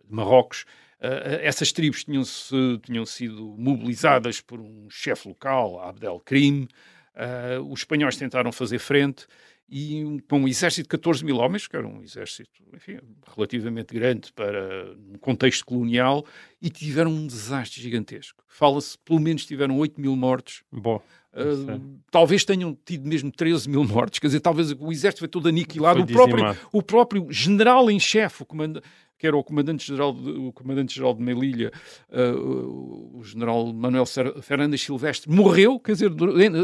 [0.07, 0.65] de Marrocos.
[1.01, 6.67] Uh, essas tribos tinham, -se, tinham sido mobilizadas por um chefe local, Abdelkrim.
[7.13, 9.27] Uh, os espanhóis tentaram fazer frente
[9.69, 12.99] e um, um exército de 14 mil homens, que era um exército enfim,
[13.35, 16.25] relativamente grande para um contexto colonial,
[16.61, 18.43] e tiveram um desastre gigantesco.
[18.47, 20.63] Fala-se, pelo menos tiveram 8 mil mortos.
[20.71, 21.01] Bom,
[21.35, 25.49] Uh, talvez tenham tido mesmo 13 mil mortos, quer dizer, talvez o exército foi todo
[25.49, 25.95] aniquilado.
[25.95, 28.85] Foi O próprio, o próprio general em chefe, o comandante
[29.23, 31.71] que era o comandante-geral de, o comandante-geral de Melilla,
[32.09, 34.05] uh, o, o general Manuel
[34.41, 36.57] Fernandes Silvestre, morreu, quer dizer, durante,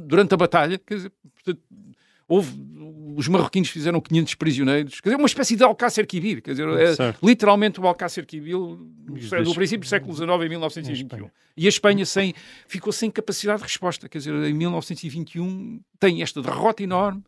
[0.00, 1.62] durante a batalha, quer dizer, portanto,
[2.34, 2.52] houve,
[3.16, 6.94] os marroquinos fizeram 500 prisioneiros, quer dizer, uma espécie de Alcácer Quibir, quer dizer, é,
[7.22, 11.04] literalmente o Alcácer Quibir no dois- princípio do século XIX, em 1921.
[11.18, 11.32] Espanha.
[11.56, 12.34] E a Espanha sem,
[12.66, 17.22] ficou sem capacidade de resposta, quer dizer, em 1921 tem esta derrota enorme,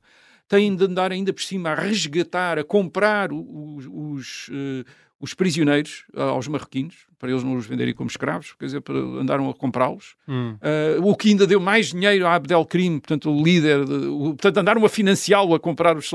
[0.49, 4.85] tem de andar ainda por cima a resgatar, a comprar os, os, eh,
[5.25, 8.99] os prisioneiros ah, aos marroquinos, para eles não os venderem como escravos, quer dizer, para,
[8.99, 10.15] andaram a comprá-los.
[10.29, 10.57] Hum.
[10.61, 14.59] Ah, o que ainda deu mais dinheiro a Abdelkrim, portanto, o líder, de- o- portanto,
[14.59, 16.11] andaram a financiá-lo, a comprar os,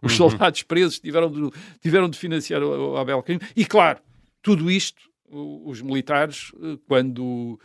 [0.00, 3.38] os soldados presos, tiveram de, tiveram de financiar o, o Abdelkrim.
[3.56, 3.98] E, claro,
[4.40, 7.58] tudo isto, os militares, eh, quando,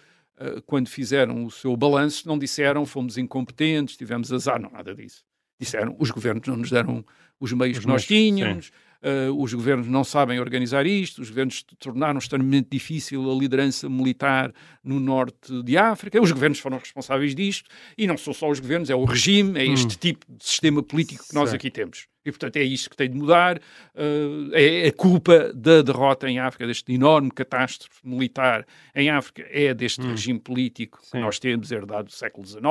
[0.65, 5.23] quando fizeram o seu balanço, não disseram fomos incompetentes, tivemos azar, não, nada disso.
[5.59, 7.03] Disseram os governos não nos deram
[7.39, 11.63] os meios Os que nós tínhamos, eh, os governos não sabem organizar isto, os governos
[11.79, 17.69] tornaram extremamente difícil a liderança militar no norte de África, os governos foram responsáveis disto,
[17.97, 21.27] e não são só os governos, é o regime, é este tipo de sistema político
[21.27, 21.61] que nós Certo.
[21.61, 22.07] aqui temos.
[22.25, 23.57] E, portanto, é isto que tem de mudar.
[23.95, 29.73] Uh, é a culpa da derrota em África, deste enorme catástrofe militar em África, é
[29.73, 30.09] deste hum.
[30.09, 31.11] regime político Sim.
[31.11, 32.61] que nós temos herdado do século XIX,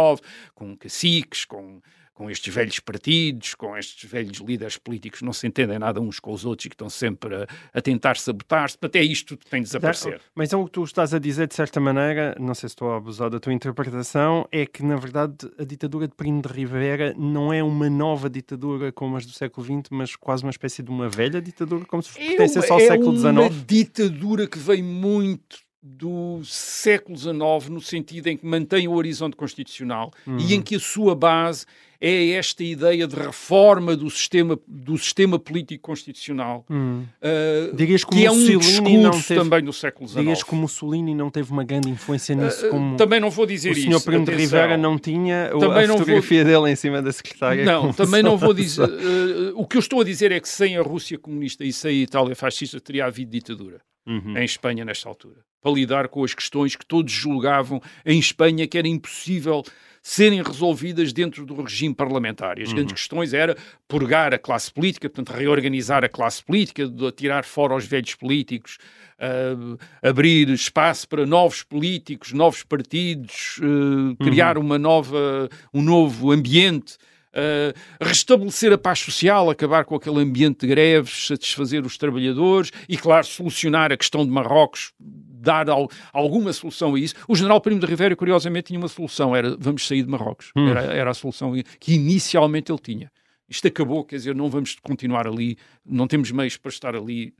[0.55, 1.81] com caciques, com
[2.17, 6.33] com estes velhos partidos, com estes velhos líderes políticos não se entendem nada uns com
[6.33, 10.23] os outros e que estão sempre a, a tentar sabotar-se, até isto tem de desaparecer.
[10.35, 12.91] Mas é o que tu estás a dizer, de certa maneira, não sei se estou
[12.91, 17.15] a abusar da tua interpretação, é que, na verdade, a ditadura de Primo de Rivera
[17.19, 20.89] não é uma nova ditadura como as do século XX, mas quase uma espécie de
[20.89, 23.27] uma velha ditadura, como se é pertencesse ao é século XIX.
[23.27, 28.93] É uma ditadura que vem muito do século XIX, no sentido em que mantém o
[28.93, 30.37] horizonte constitucional uhum.
[30.39, 31.65] e em que a sua base
[32.01, 37.07] é esta ideia de reforma do sistema, do sistema político constitucional, uhum.
[37.23, 40.21] uh, Dirias que é um Mussolini discurso teve, também do século XIX.
[40.21, 43.47] Dirias que o Mussolini não teve uma grande influência nisso, uh, como também não vou
[43.47, 46.53] dizer o senhor Primo de Rivera não tinha também a fotografia vou...
[46.53, 47.65] dele em cima da secretária.
[47.65, 48.89] Não, também não vou dizer.
[48.89, 51.91] Uh, o que eu estou a dizer é que sem a Rússia comunista e sem
[51.93, 54.37] a Itália fascista teria havido ditadura uhum.
[54.37, 58.79] em Espanha nesta altura, para lidar com as questões que todos julgavam em Espanha que
[58.79, 59.63] era impossível
[60.03, 62.61] serem resolvidas dentro do regime parlamentar.
[62.61, 62.77] E as uhum.
[62.77, 63.57] grandes questões era
[63.89, 66.85] purgar a classe política, portanto, reorganizar a classe política,
[67.17, 68.79] tirar fora os velhos políticos,
[69.19, 74.65] uh, abrir espaço para novos políticos, novos partidos, uh, criar uhum.
[74.65, 76.97] uma nova, um novo ambiente
[77.37, 82.97] Uh, restabelecer a paz social, acabar com aquele ambiente de greves, satisfazer os trabalhadores e,
[82.97, 87.15] claro, solucionar a questão de Marrocos, dar al alguma solução a isso.
[87.29, 90.51] O general Primo de Rivera, curiosamente, tinha uma solução, era vamos sair de Marrocos.
[90.57, 90.71] Hum.
[90.71, 93.13] Era, era a solução que inicialmente ele tinha.
[93.49, 97.35] Isto acabou, quer dizer, não vamos continuar ali, não temos meios para estar ali,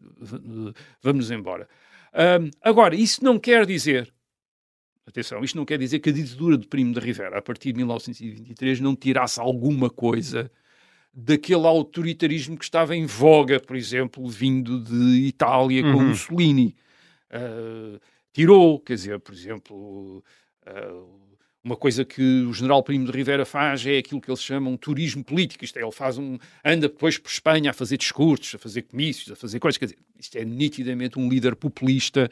[1.03, 1.67] vamos embora.
[2.15, 4.13] Um, agora, isso não quer dizer
[5.07, 7.79] Atenção, isto não quer dizer que a ditadura de Primo de Rivera, a partir de
[7.79, 10.51] 1923, não tirasse alguma coisa
[11.15, 16.09] daquele autoritarismo que estava em voga, por exemplo, vindo de Itália com uhum.
[16.09, 16.77] Mussolini.
[17.31, 18.01] Uh,
[18.33, 20.25] tirou, quer dizer, por exemplo,
[20.67, 21.27] uh,
[21.65, 25.25] uma coisa que o general Primo de Rivera faz é aquilo que eles chamam turismo
[25.25, 25.65] político.
[25.65, 29.33] Isto é, ele faz um, anda depois por Espanha a fazer discursos, a fazer comícios,
[29.33, 29.79] a fazer coisas.
[29.79, 32.31] Quer dizer, isto é nitidamente um líder populista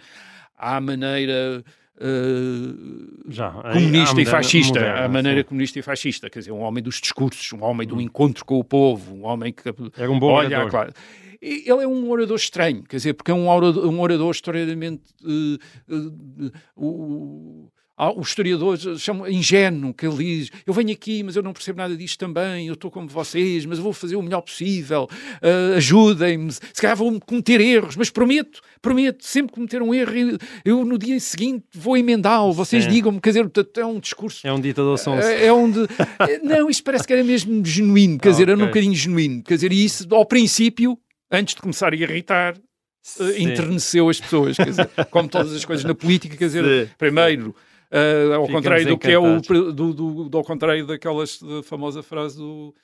[0.56, 1.64] à maneira
[1.96, 5.46] Uh, Já, comunista e fascista, moderna, a maneira sim.
[5.46, 8.64] comunista e fascista, quer dizer, um homem dos discursos, um homem do encontro com o
[8.64, 9.62] povo, um homem que
[9.96, 10.70] era um bom olha, orador.
[10.70, 10.92] Claro,
[11.40, 16.50] ele é um orador estranho, quer dizer, porque é um orador, um orador historicamente uh,
[16.76, 21.78] uh, os historiadores chamam ingênuo, que ele diz: Eu venho aqui, mas eu não percebo
[21.78, 25.76] nada disto também, eu estou como vocês, mas eu vou fazer o melhor possível, uh,
[25.76, 26.50] ajudem-me.
[26.52, 31.18] Se calhar vou cometer erros, mas prometo, prometo, sempre cometer um erro, eu no dia
[31.20, 32.52] seguinte vou emendá-lo.
[32.52, 34.44] Vocês digam-me, quer dizer, é um discurso.
[34.46, 35.26] É um ditador sonso.
[35.26, 35.86] É, é um de...
[36.42, 38.54] não, isto parece que era mesmo genuíno, quer ah, dizer, okay.
[38.54, 39.42] era um bocadinho genuíno.
[39.42, 40.98] Quer dizer, e isso, ao princípio,
[41.30, 45.84] antes de começar a irritar, uh, enterneceu as pessoas, quer dizer, como todas as coisas
[45.84, 46.92] na política, quer dizer, Sim.
[46.98, 47.54] primeiro
[47.94, 52.02] Uh, ao contrário do que é o do, do, do, ao contrário daquelas da famosa
[52.02, 52.74] frase do,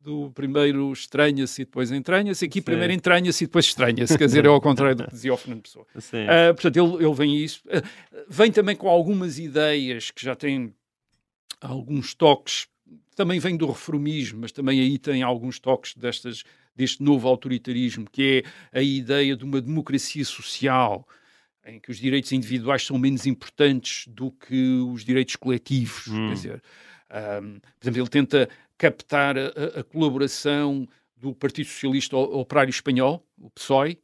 [0.00, 2.44] do primeiro estranha-se e depois entranha-se.
[2.44, 2.64] Aqui Sim.
[2.64, 4.16] primeiro entranha-se e depois estranha-se.
[4.16, 5.84] Quer dizer, é ao contrário do que dizia o Fernando Pessoa.
[5.94, 7.62] Uh, portanto, ele, ele vem isso.
[7.66, 7.82] Uh,
[8.28, 10.72] vem também com algumas ideias que já têm
[11.60, 12.68] alguns toques.
[13.16, 16.44] Também vem do reformismo, mas também aí tem alguns toques destas,
[16.76, 21.06] deste novo autoritarismo, que é a ideia de uma democracia social,
[21.66, 26.08] em que os direitos individuais são menos importantes do que os direitos coletivos.
[26.08, 26.28] Hum.
[26.28, 26.62] Quer dizer,
[27.42, 33.50] um, por exemplo, ele tenta captar a, a, colaboração do Partido Socialista Operário Espanhol, o
[33.50, 33.98] PSOE,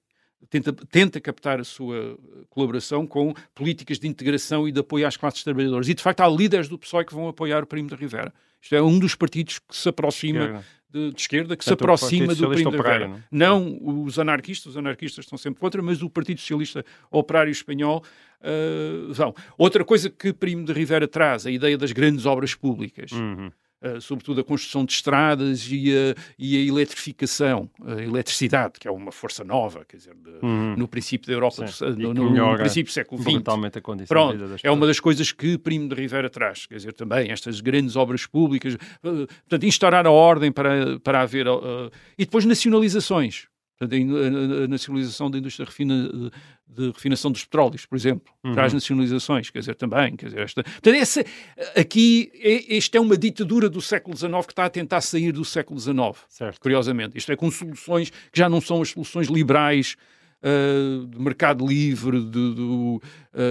[0.50, 2.18] tenta, tenta captar a sua
[2.50, 5.88] colaboração com políticas de integração e de apoio às classes trabalhadoras.
[5.88, 8.34] E, de facto, há líderes do PSOE que vão apoiar o Primo de Rivera.
[8.66, 12.34] Isto é um dos partidos que se aproxima de, de esquerda que Portanto, se aproxima
[12.34, 13.08] do Primo de Rivera.
[13.30, 13.60] Não?
[13.60, 18.02] não os anarquistas, os anarquistas estão sempre contra, mas o Partido Socialista Operário Espanhol
[18.40, 19.32] uh, vão.
[19.56, 23.12] Outra coisa que Primo de Rivera traz, a ideia das grandes obras públicas.
[23.12, 23.52] Uhum.
[23.82, 28.90] Uh, sobretudo a construção de estradas e a, e a, eletrificação, a eletricidade, que é
[28.90, 30.74] uma força nova, quer dizer, de, uhum.
[30.76, 33.42] no princípio da Europa, Sim, no, no, no, princípio do século XX.
[33.76, 37.30] A condição Pronto, é uma das coisas que Primo de Rivera traz, quer dizer, também
[37.30, 42.46] estas grandes obras públicas, uh, portanto, instaurar a ordem para, para haver, uh, e depois
[42.46, 43.46] nacionalizações,
[43.80, 46.08] a nacionalização da indústria refina,
[46.66, 48.52] de refinação dos petróleos, por exemplo, uhum.
[48.52, 50.62] traz nacionalizações, quer dizer, também, quer dizer, esta...
[50.62, 51.24] Portanto, essa,
[51.76, 52.30] aqui,
[52.68, 55.94] esta é uma ditadura do século XIX que está a tentar sair do século XIX,
[56.28, 56.60] certo.
[56.60, 57.18] curiosamente.
[57.18, 59.96] Isto é com soluções que já não são as soluções liberais
[60.42, 63.00] uh, de mercado livre, de, de, uh,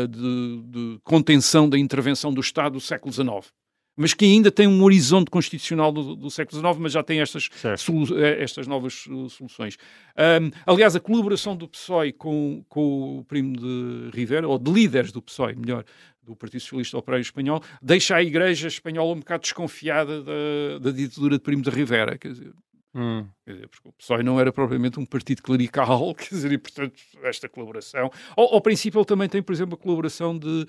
[0.08, 3.54] de, de contenção da intervenção do Estado do século XIX
[3.96, 7.50] mas que ainda tem um horizonte constitucional do, do século XIX, mas já tem estas,
[7.64, 9.78] eh, estas novas uh, soluções.
[10.16, 15.12] Ahm, aliás, a colaboração do PSOE com, com o primo de Rivera, ou de líderes
[15.12, 15.86] do PSOE, melhor,
[16.22, 21.38] do Partido Socialista Operário Espanhol, deixa a Igreja Espanhola um bocado desconfiada da, da ditadura
[21.38, 22.18] de primo de Rivera.
[22.18, 22.54] Quer dizer,
[22.98, 23.28] Hum.
[23.46, 27.50] Dizer, porque o PSOE não era propriamente um partido clerical, quer dizer, e portanto esta
[27.50, 28.10] colaboração.
[28.38, 30.66] Ao, ao princípio ele também tem, por exemplo, a colaboração de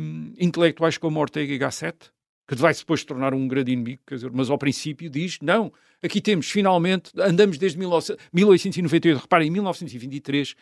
[0.00, 2.10] hum, intelectuais como Ortega e Gasset,
[2.56, 6.20] que vai depois tornar um grande inimigo, quer dizer, mas ao princípio diz, não, aqui
[6.20, 10.54] temos finalmente, andamos desde 19 1898, reparem, em 1923,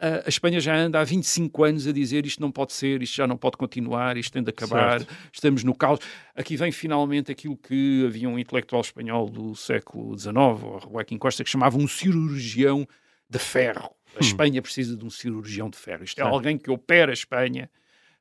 [0.00, 3.26] a Espanha já anda há 25 anos a dizer isto não pode ser, isto já
[3.26, 5.14] não pode continuar, isto tem de acabar, Certo.
[5.32, 5.98] estamos no caos.
[6.36, 11.42] Aqui vem finalmente aquilo que havia um intelectual espanhol do século XIX, o Joaquim Costa,
[11.42, 12.86] que chamava um cirurgião
[13.28, 13.90] de ferro.
[14.16, 16.04] A Espanha precisa de um cirurgião de ferro.
[16.04, 16.34] Isto é Certo.
[16.34, 17.68] alguém que opera a Espanha,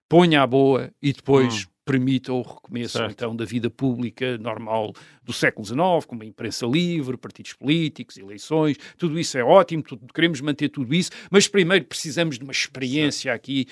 [0.09, 3.11] ponha a boa e depois permita o recomeço Certo.
[3.11, 8.77] então da vida pública normal do século XIX, como a imprensa livre, partidos políticos, eleições,
[8.97, 13.33] tudo isso é ótimo, tudo- queremos manter tudo isso, mas primeiro precisamos de uma experiência
[13.33, 13.67] aqui.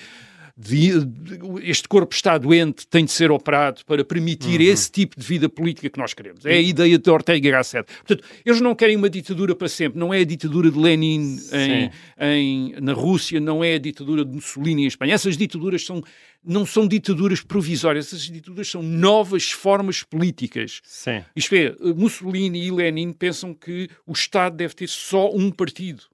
[0.58, 1.38] De- de-
[1.70, 4.66] este corpo está doente, tem de ser operado para permitir Uhum.
[4.66, 6.46] esse tipo de vida política que nós queremos.
[6.46, 7.84] É a ideia de Ortega Gasset.
[8.06, 9.98] Portanto, eles não querem uma ditadura para sempre.
[9.98, 14.32] Não é a ditadura de Lenin em, em- na Rússia, não é a ditadura de
[14.32, 15.12] Mussolini em Espanha.
[15.14, 16.02] Essas ditaduras são,
[16.42, 20.80] não são ditaduras provisórias, essas ditaduras são novas formas políticas.
[20.84, 21.22] Sim.
[21.36, 26.04] Isto é, Mussolini e Lenin pensam que o Estado deve ter só um partido.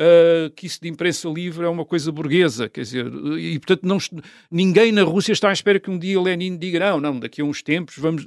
[0.00, 3.06] Uh, que isso de imprensa livre é uma coisa burguesa, quer dizer,
[3.36, 3.98] e portanto não,
[4.48, 7.44] ninguém na Rússia está à espera que um dia Lenin diga não, não, daqui a
[7.44, 8.24] uns tempos vamos...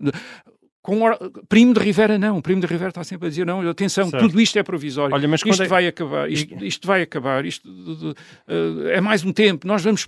[0.82, 4.10] Com Or- Primo de Rivera não, Primo de Rivera está sempre a dizer não, atenção,
[4.10, 4.26] Certo.
[4.28, 7.70] tudo isto é provisório, Olha, mas isto é- vai acabar, isto, isto vai acabar, isto
[7.70, 10.08] uh, é mais um tempo, nós vamos...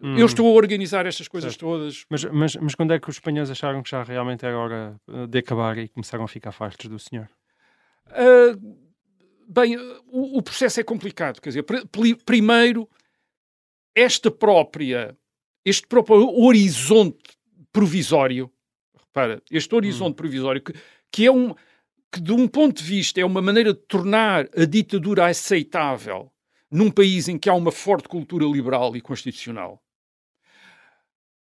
[0.00, 1.60] Eu estou a organizar estas coisas Certo.
[1.60, 4.96] todas, Mas, mas, mas quando é que os espanhóis acharam que já realmente era hora
[5.08, 7.28] eh, de acabar e começaram a ficar fartos do senhor?
[8.08, 8.83] Uh,
[9.48, 9.76] bem,
[10.06, 11.40] o, o processo é complicado.
[11.40, 11.84] Quer dizer, pr-
[12.24, 12.88] primeiro,
[13.94, 15.16] esta própria,
[15.64, 17.36] este próprio horizonte
[17.72, 18.50] provisório,
[18.98, 20.72] repara, este horizonte provisório que,
[21.10, 21.54] que é um
[22.12, 26.32] que de um ponto de vista é uma maneira de tornar a ditadura aceitável
[26.70, 29.82] num país em que há uma forte cultura liberal e constitucional.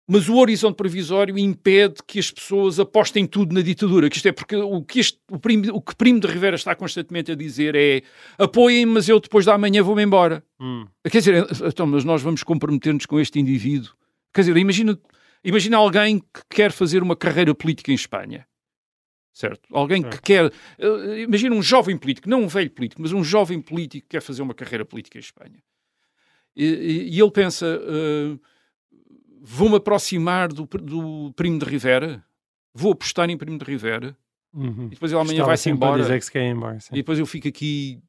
[0.08, 4.08] Mas o horizonte provisório impede que as pessoas apostem tudo na ditadura.
[4.08, 6.76] Que isto é porque o que, este, o, primo, o que Primo de Rivera está
[6.76, 8.02] constantemente a dizer é
[8.38, 10.44] apoiem, mas eu depois da manhã vou-me embora.
[10.60, 10.86] Hum.
[11.10, 13.90] Quer dizer, então, mas nós vamos comprometer-nos com este indivíduo.
[14.32, 14.96] Quer dizer, imagina,
[15.42, 18.46] imagina alguém que quer fazer uma carreira política em Espanha.
[19.34, 19.68] Certo?
[19.72, 20.50] Alguém que quer.
[20.78, 24.22] eh, imagina um jovem político, não um velho político, mas um jovem político que quer
[24.22, 25.58] fazer uma carreira política em Espanha.
[26.54, 28.38] E, e- e ele pensa: eh,
[29.48, 32.24] vou-me aproximar do, do Primo de Rivera,
[32.74, 34.16] vou apostar em Primo de Rivera,
[34.54, 34.86] Uhum.
[34.86, 36.00] e depois ele amanhã vai-se embora.
[36.02, 36.78] embora.
[36.90, 38.00] E depois eu fico aqui.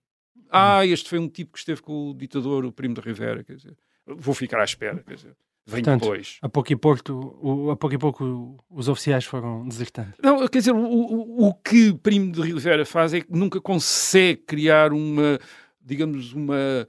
[0.49, 3.43] Ah, este foi um tipo que esteve com o ditador, o primo de Rivera.
[3.43, 5.03] Quer dizer, vou ficar à espera.
[5.05, 6.37] Quer dizer, vem Portanto, depois.
[6.41, 10.13] A pouco e pouco, o, a pouco, e pouco os oficiais foram desertando.
[10.23, 14.43] Não, quer dizer, o, o, o que Primo de Rivera faz é que nunca consegue
[14.43, 15.37] criar uma,
[15.81, 16.87] digamos, uma.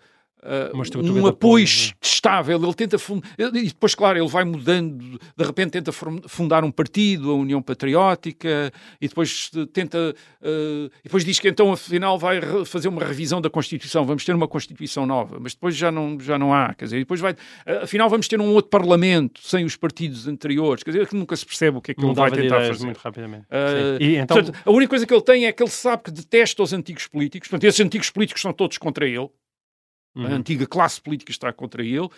[0.82, 2.96] Estrutura um apoio es- estável, ele tenta
[3.38, 8.72] e depois, claro, ele vai mudando, de repente tenta fundar um partido, a União Patriótica,
[9.00, 13.40] e depois eh, tenta, eh, e depois diz que então afinal vai fazer uma revisão
[13.40, 16.84] da Constituição, vamos ter uma Constituição nova, mas depois já não, já não há, quer
[16.86, 17.34] dizer, depois vai,
[17.66, 21.34] eh, afinal vamos ter um outro Parlamento sem os partidos anteriores, quer dizer, que nunca
[21.36, 22.84] se percebe o que é que ele vai Mudava tentar fazer.
[22.84, 23.46] muito rapidamente.
[23.46, 24.02] Uh.
[24.02, 26.62] E então, portanto, a única coisa que ele tem é que ele sabe que detesta
[26.62, 27.48] os antigos políticos.
[27.48, 29.28] Portanto, esses antigos políticos são todos contra ele.
[30.14, 30.26] Uhum.
[30.26, 32.08] A antiga classe política está contra ele.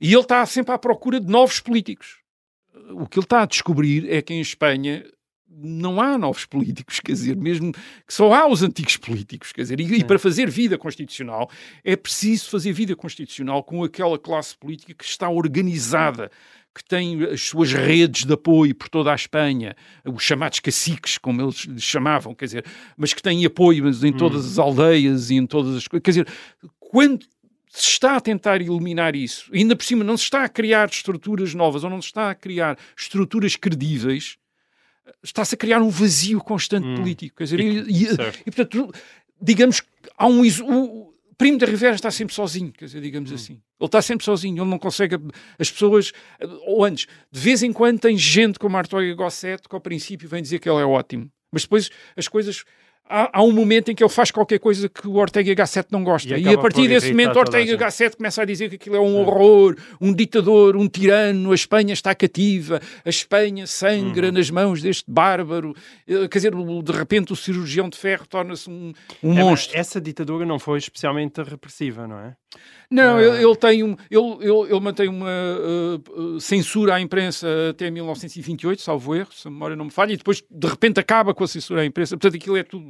[0.00, 2.18] E ele está sempre à procura de novos políticos.
[2.92, 5.04] O que ele está a descobrir é que em Espanha
[5.52, 9.80] não há novos políticos, quer dizer, mesmo que só há os antigos políticos, quer dizer,
[9.80, 11.50] e, e para fazer vida constitucional
[11.84, 16.30] é preciso fazer vida constitucional com aquela classe política que está organizada,
[16.72, 19.74] que tem as suas redes de apoio por toda a Espanha,
[20.04, 22.64] os chamados caciques, como eles chamavam, quer dizer,
[22.96, 26.28] mas que têm apoio em todas as aldeias e em todas as coisas, quer dizer,
[26.90, 27.24] quando
[27.68, 30.88] se está a tentar eliminar isso, e ainda por cima não se está a criar
[30.88, 34.36] estruturas novas ou não se está a criar estruturas credíveis,
[35.22, 36.94] está-se a criar um vazio constante Hum.
[36.96, 37.36] político.
[37.36, 38.92] Quer dizer, E- e, e- portanto,
[39.40, 39.86] digamos que
[40.16, 40.42] há um.
[40.64, 43.02] O, Primo da Rivera está sempre sozinho, quer dizer, Hum.
[43.02, 43.54] digamos assim.
[43.80, 45.16] Ele está sempre sozinho, ele não consegue.
[45.58, 46.12] As pessoas.
[46.66, 50.42] Ou antes, de vez em quando tem gente como Artóia Gosset que ao princípio vem
[50.42, 52.64] dizer que ele é ótimo, mas depois as coisas.
[53.10, 56.04] Há, há, um momento em que ele faz qualquer coisa que o Ortega Gasset não
[56.04, 56.38] gosta.
[56.38, 59.16] E, e a partir desse momento, Ortega Gasset começa a dizer que aquilo é um
[59.16, 64.32] horror, um ditador, um tirano, a Espanha está cativa, a Espanha sangra uhum.
[64.32, 65.74] nas mãos deste bárbaro.
[66.06, 68.92] Eh, quer dizer, de repente o cirurgião de ferro torna-se um,
[69.22, 69.76] um é, monstro.
[69.76, 72.36] Essa ditadura não foi especialmente repressiva, não é?
[72.90, 77.88] Não, ele, ele, tem um, ele, ele, ele mantém uma uh, censura à imprensa até
[77.88, 81.44] 1928, salvo erro, se a memória não me falha, e depois de repente acaba com
[81.44, 82.16] a censura à imprensa.
[82.16, 82.84] Portanto, aquilo é tudo.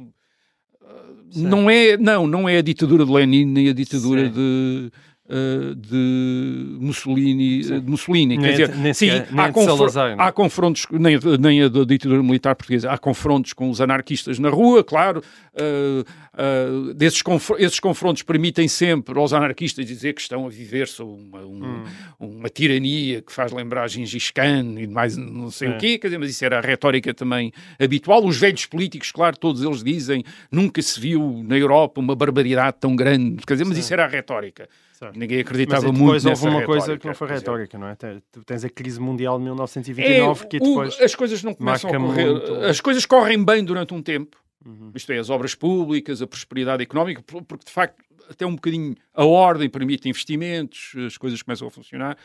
[0.81, 4.91] Uh, não é, não, não é a ditadura de Lenin nem a ditadura de
[5.31, 8.37] uh, de Mussolini, de Mussolini.
[8.37, 12.55] Quer dizer, nem, sim, há, confr Salazar, há confrontos, nem, nem a da ditadura militar
[12.55, 15.23] portuguesa, há confrontos com os anarquistas na rua, claro.
[15.53, 16.01] Uh,
[16.33, 21.11] uh, desses conf esses confrontos permitem sempre aos anarquistas dizer que estão a viver sob
[21.11, 21.83] uma, um, hum.
[22.19, 25.71] uma tirania que faz lembrar Gengis Khan e mais não sei é.
[25.71, 28.25] o quê, quer dizer, mas isso era a retórica também habitual.
[28.25, 32.95] Os velhos políticos, claro, todos eles dizem nunca se viu na Europa uma barbaridade tão
[32.95, 33.81] grande, quer dizer, mas Sim.
[33.81, 34.69] isso era a retórica.
[35.01, 35.17] Certo.
[35.17, 37.95] Ninguém acreditava Mas muito houve uma coisa que não foi retórica, não é?
[37.95, 41.89] Tu tens a crise mundial de 1929 é, que depois o, as coisas não começam
[41.89, 42.53] a correr, muito...
[42.65, 44.37] as coisas correm bem durante um tempo.
[44.63, 44.91] Uhum.
[44.93, 47.99] Isto é, as obras públicas, a prosperidade económica, porque de facto
[48.29, 52.15] até um bocadinho a ordem permite investimentos, as coisas começam a funcionar.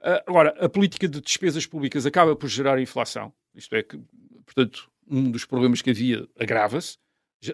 [0.00, 3.32] Uh, agora, a política de despesas públicas acaba por gerar inflação.
[3.54, 4.00] Isto é que,
[4.44, 6.98] portanto, um dos problemas que havia agrava-se.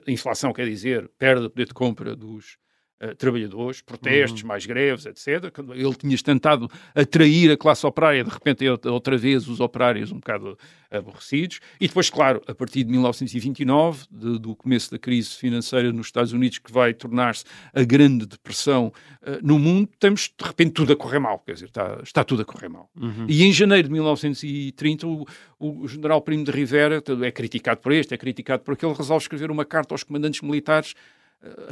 [0.09, 2.57] Inflação quer dizer perda de poder de compra dos,
[3.03, 4.48] uh, trabalhadores, protestos, uhum.
[4.48, 5.53] mais greves, etc.
[5.74, 10.57] Ele tinha tentado atrair a classe operária, de repente outra vez os operários um bocado
[10.90, 11.61] aborrecidos.
[11.80, 16.32] E depois, claro, a partir de 1929, de, do começo da crise financeira nos Estados
[16.32, 17.44] Unidos, que vai tornar-se
[17.74, 18.92] a grande depressão
[19.22, 21.38] uh, no mundo, temos de repente tudo a correr mal.
[21.40, 22.90] Quer dizer, está, está tudo a correr mal.
[22.94, 23.26] Uhum.
[23.28, 25.26] E em janeiro de 1930, o,
[25.59, 29.50] o general Primo de Rivera é criticado por este, é criticado por aquele, resolve escrever
[29.50, 30.94] uma carta aos comandantes militares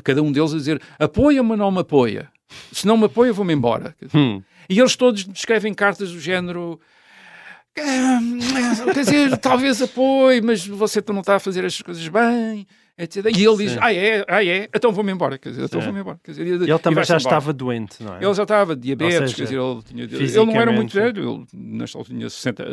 [0.02, 2.28] cada um deles a dizer apoia-me ou não me apoia.
[2.72, 3.94] Se não me apoia, vou-me embora.
[4.14, 4.42] Hum.
[4.68, 6.80] E eles todos escrevem cartas do género.
[7.74, 12.66] Quer dizer, talvez apoie, mas você não está a fazer as coisas bem
[13.02, 13.26] etc.
[13.34, 16.20] E ele diz, ah é, ah é, então vou-me embora, quer dizer, então vou-me embora.
[16.22, 18.24] Quer dizer, ele também já estava doente, não é?
[18.24, 21.46] Ele já estava diabetes, seja, quer dizer, ele, tinha, ele não era muito velho, ele
[21.52, 22.64] nesta altura tinha 60,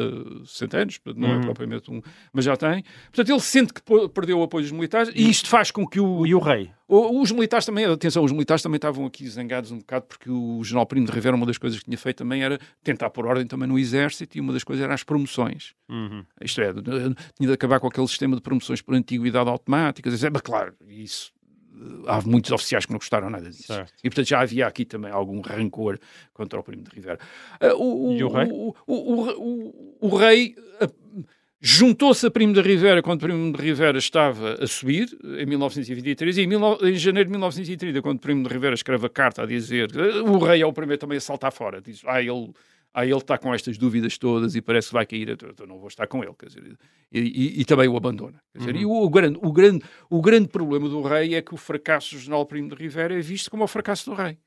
[0.45, 1.39] 60 anos, não é uhum.
[1.39, 2.01] é propriamente um,
[2.33, 2.83] mas já tem.
[3.05, 3.81] Portanto, ele sente que
[4.13, 6.25] perdeu o apoio dos militares e isto faz com que o...
[6.25, 6.69] E o rei?
[6.89, 10.85] Os militares também, atenção, os militares também estavam aqui zangados um bocado porque o general
[10.85, 13.67] Primo de Rivera, uma das coisas que tinha feito também era tentar pôr ordem também
[13.67, 15.73] no exército e uma das coisas era as promoções.
[15.89, 16.23] Uhum.
[16.41, 20.09] Isto é, tinha de acabar com aquele sistema de promoções por antiguidade automática.
[20.09, 21.33] Mas claro, isso
[21.75, 23.67] eh, há muitos oficiais que não gostaram nada disso.
[23.67, 23.93] Certo.
[24.01, 25.99] E, portanto, já havia aqui também algum rancor
[26.33, 27.19] contra o Primo de Rivera.
[27.61, 28.47] Uh, o, e o rei?
[28.49, 31.25] O, o, o rei uh,
[31.59, 36.41] juntou-se a Primo de Rivera quando Primo de Rivera estava a subir, em 1923, e
[36.41, 36.49] em,
[36.89, 39.89] em, janeiro de 1930, quando Primo de Rivera escreve a carta a dizer
[40.25, 41.81] o rei é o primeiro também a saltar fora.
[41.81, 42.51] Diz, ah, ele
[42.97, 45.77] aí ele está com estas dúvidas todas e parece que vai cair, então, então não
[45.77, 46.63] vou estar com ele, quer dizer,
[47.11, 48.41] e, e, e também o abandona.
[48.55, 48.81] Dizer, uhum.
[48.81, 52.15] E o, o, grande, o, grande, o grande problema do rei é que o fracasso
[52.15, 54.39] do general Primo de Rivera é visto como o fracasso do rei.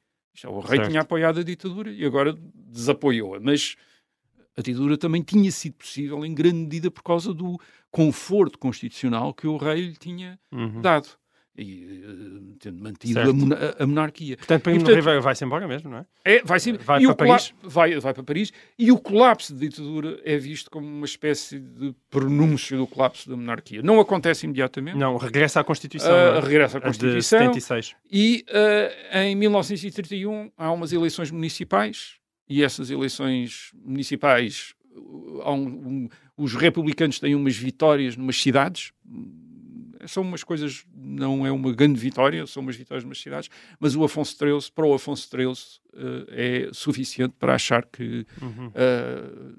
[0.43, 0.89] É, o rei certo.
[0.89, 3.77] tinha apoiado a ditadura e agora desapoiou-a, mas
[4.57, 7.59] a ditadura também tinha sido possível em grande medida por causa do
[7.91, 10.81] conforto constitucional que o rei lhe tinha uhum.
[10.81, 11.09] dado
[11.57, 14.37] e uh, tendo mantido a, a, monarquia.
[14.37, 16.07] Portanto, Primo de Rivera vai-se embora mesmo, não é?
[16.25, 17.55] É, vai-se vai para Paris.
[17.63, 21.95] Vai, vai para Paris e o colapso da ditadura é visto como uma espécie de
[22.09, 23.83] pronúncio do colapso da monarquia.
[23.83, 24.97] Não acontece imediatamente.
[24.97, 26.11] Não, regressa à Constituição.
[26.11, 27.51] Uh, regressa à Constituição.
[27.51, 27.97] De 76.
[28.11, 32.20] E uh, em 1931 há umas eleições municipais
[32.51, 38.93] e essas eleições municipais um, um, os republicanos têm umas vitórias numas cidades
[40.07, 44.05] são umas coisas, não é uma grande vitória, são umas vitórias nas cidades, mas o
[44.05, 48.69] Afonso XIII, para o Afonso XIII, uh, é suficiente para achar que uhum.
[48.69, 49.57] uh,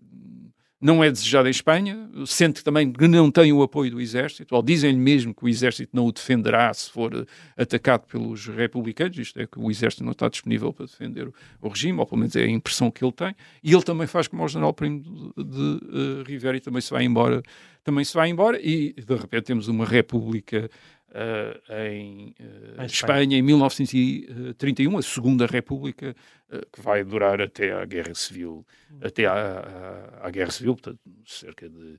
[0.82, 4.64] não é desejado em Espanha, sente também que não tem o apoio do exército, ou
[4.64, 7.26] dizem-lhe mesmo que o exército não o defenderá se for uh,
[7.56, 12.00] atacado pelos republicanos, isto é, que o exército não está disponível para defender o, regime,
[12.00, 14.48] ou pelo menos é a impressão que ele tem, e ele também faz como o
[14.48, 17.44] general Primo de, de Rivera e também se vai embora
[17.84, 20.70] também se vai embora e de repente temos uma república
[21.12, 22.86] uh, em, uh, Espanha.
[22.86, 23.38] Espanha.
[23.38, 26.16] em 1931, a Segunda República,
[26.50, 28.66] uh, que vai durar até à Guerra Civil,
[29.02, 31.98] até à, à, à Guerra Civil, portanto, cerca de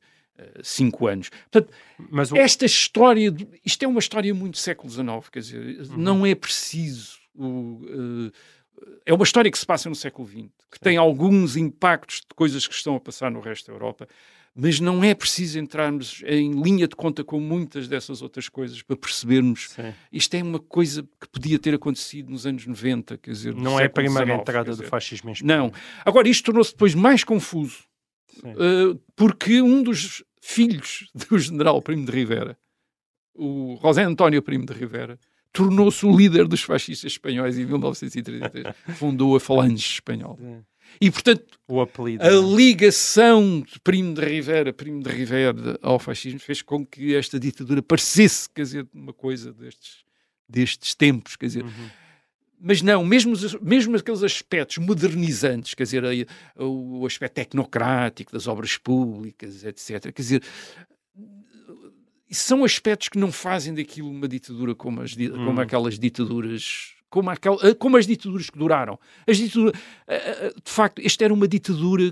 [0.63, 1.29] cinco anos.
[1.51, 1.73] Portanto,
[2.11, 2.37] Mas o...
[2.37, 3.33] esta história,
[3.65, 5.97] isto é uma história muito século XIX, quer dizer, uhum.
[5.97, 7.81] não é preciso o,
[9.05, 12.67] é uma história que se passa no século XX, que tem alguns impactos de coisas
[12.67, 14.09] que estão a passar no resto da Europa,
[14.55, 18.97] mas não é preciso entrarmos em linha de conta com muitas dessas outras coisas para
[18.97, 19.95] percebermos Sim.
[20.13, 23.87] isto é uma coisa que podia ter acontecido nos anos 90, quer dizer, Não é
[23.87, 25.57] a primeira XIX, entrada quer do fascismo em Espanha.
[25.57, 25.73] Não.
[26.05, 27.85] Agora, isto tornou-se depois mais confuso,
[28.45, 32.59] uh, porque um dos filhos do general Primo de Rivera,
[33.35, 35.19] o José António Primo de Rivera,
[35.51, 38.75] tornou-se o líder dos fascistas espanhóis em 1933.
[38.99, 40.39] Fundou a Falange Espanhola.
[41.01, 42.25] E, portanto, apelido.
[42.25, 47.39] a ligação de Primo de Rivera, Primo de Rivera ao fascismo fez com que esta
[47.39, 50.05] ditadura parecesse, quer dizer, uma coisa destes,
[50.49, 51.65] destes tempos, quer dizer.
[52.65, 56.05] Mas não, mesmo, mesmo aqueles aspectos modernizantes, quer dizer,
[56.57, 60.13] o aspecto tecnocrático das obras públicas, etc.
[60.13, 60.43] Quer dizer,
[62.31, 66.95] são aspectos que não fazem daquilo uma ditadura como, as, como aquelas ditaduras.
[67.13, 68.99] Como, aquel, eh, como as ditaduras que duraram.
[69.29, 72.11] As ditaduras, eh, eh, de facto, esta era uma ditadura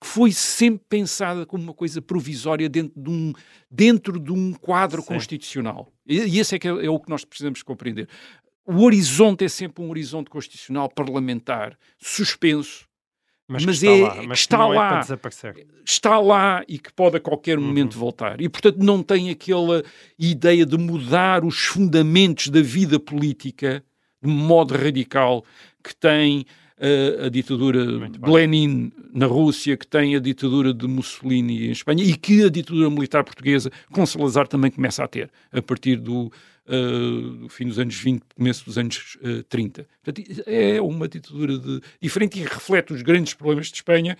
[0.00, 3.34] que foi sempre pensada como uma coisa provisória dentro de um,
[3.70, 5.08] dentro de um quadro Sim.
[5.08, 5.92] constitucional.
[6.06, 8.08] E, e esse é, que é, é o que nós precisamos compreender.
[8.64, 12.88] O horizonte é sempre um horizonte constitucional parlamentar suspenso,
[13.46, 14.20] mas, mas que está é- lá.
[14.20, 15.00] que Mas está é lá.
[15.00, 15.66] desaparecer.
[15.84, 18.40] está lá e que pode a qualquer momento voltar.
[18.40, 19.82] E, portanto, não tem aquela
[20.18, 23.84] ideia de mudar os fundamentos da vida política
[24.22, 25.44] de modo radical
[25.82, 26.44] que tem
[26.78, 28.18] eh, a ditadura de.
[28.30, 32.88] Lenin na Rússia, que tem a ditadura de Mussolini em Espanha e que a ditadura
[32.90, 36.30] militar portuguesa com Salazar também começa a ter a partir do,
[36.66, 39.86] eh, do fim dos anos 20, começo dos anos eh, 30.
[40.02, 44.16] Portanto, é uma ditadura de- diferente e reflete os grandes problemas de Espanha,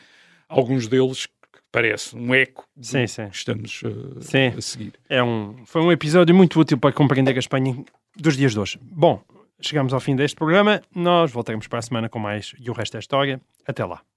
[0.49, 1.33] alguns deles que
[1.73, 3.29] parece um eco Sim, sim.
[3.29, 4.59] que estamos eh, Sim.
[4.59, 4.93] a seguir.
[5.09, 7.77] É um, foi um episódio muito útil para compreender a Espanha
[8.17, 8.79] dos dias de hoje.
[8.83, 9.23] Bom,
[9.61, 10.83] chegamos ao fim deste programa.
[10.95, 13.41] Nós voltaremos para a semana com mais E o Resto é História.
[13.67, 14.10] Até lá.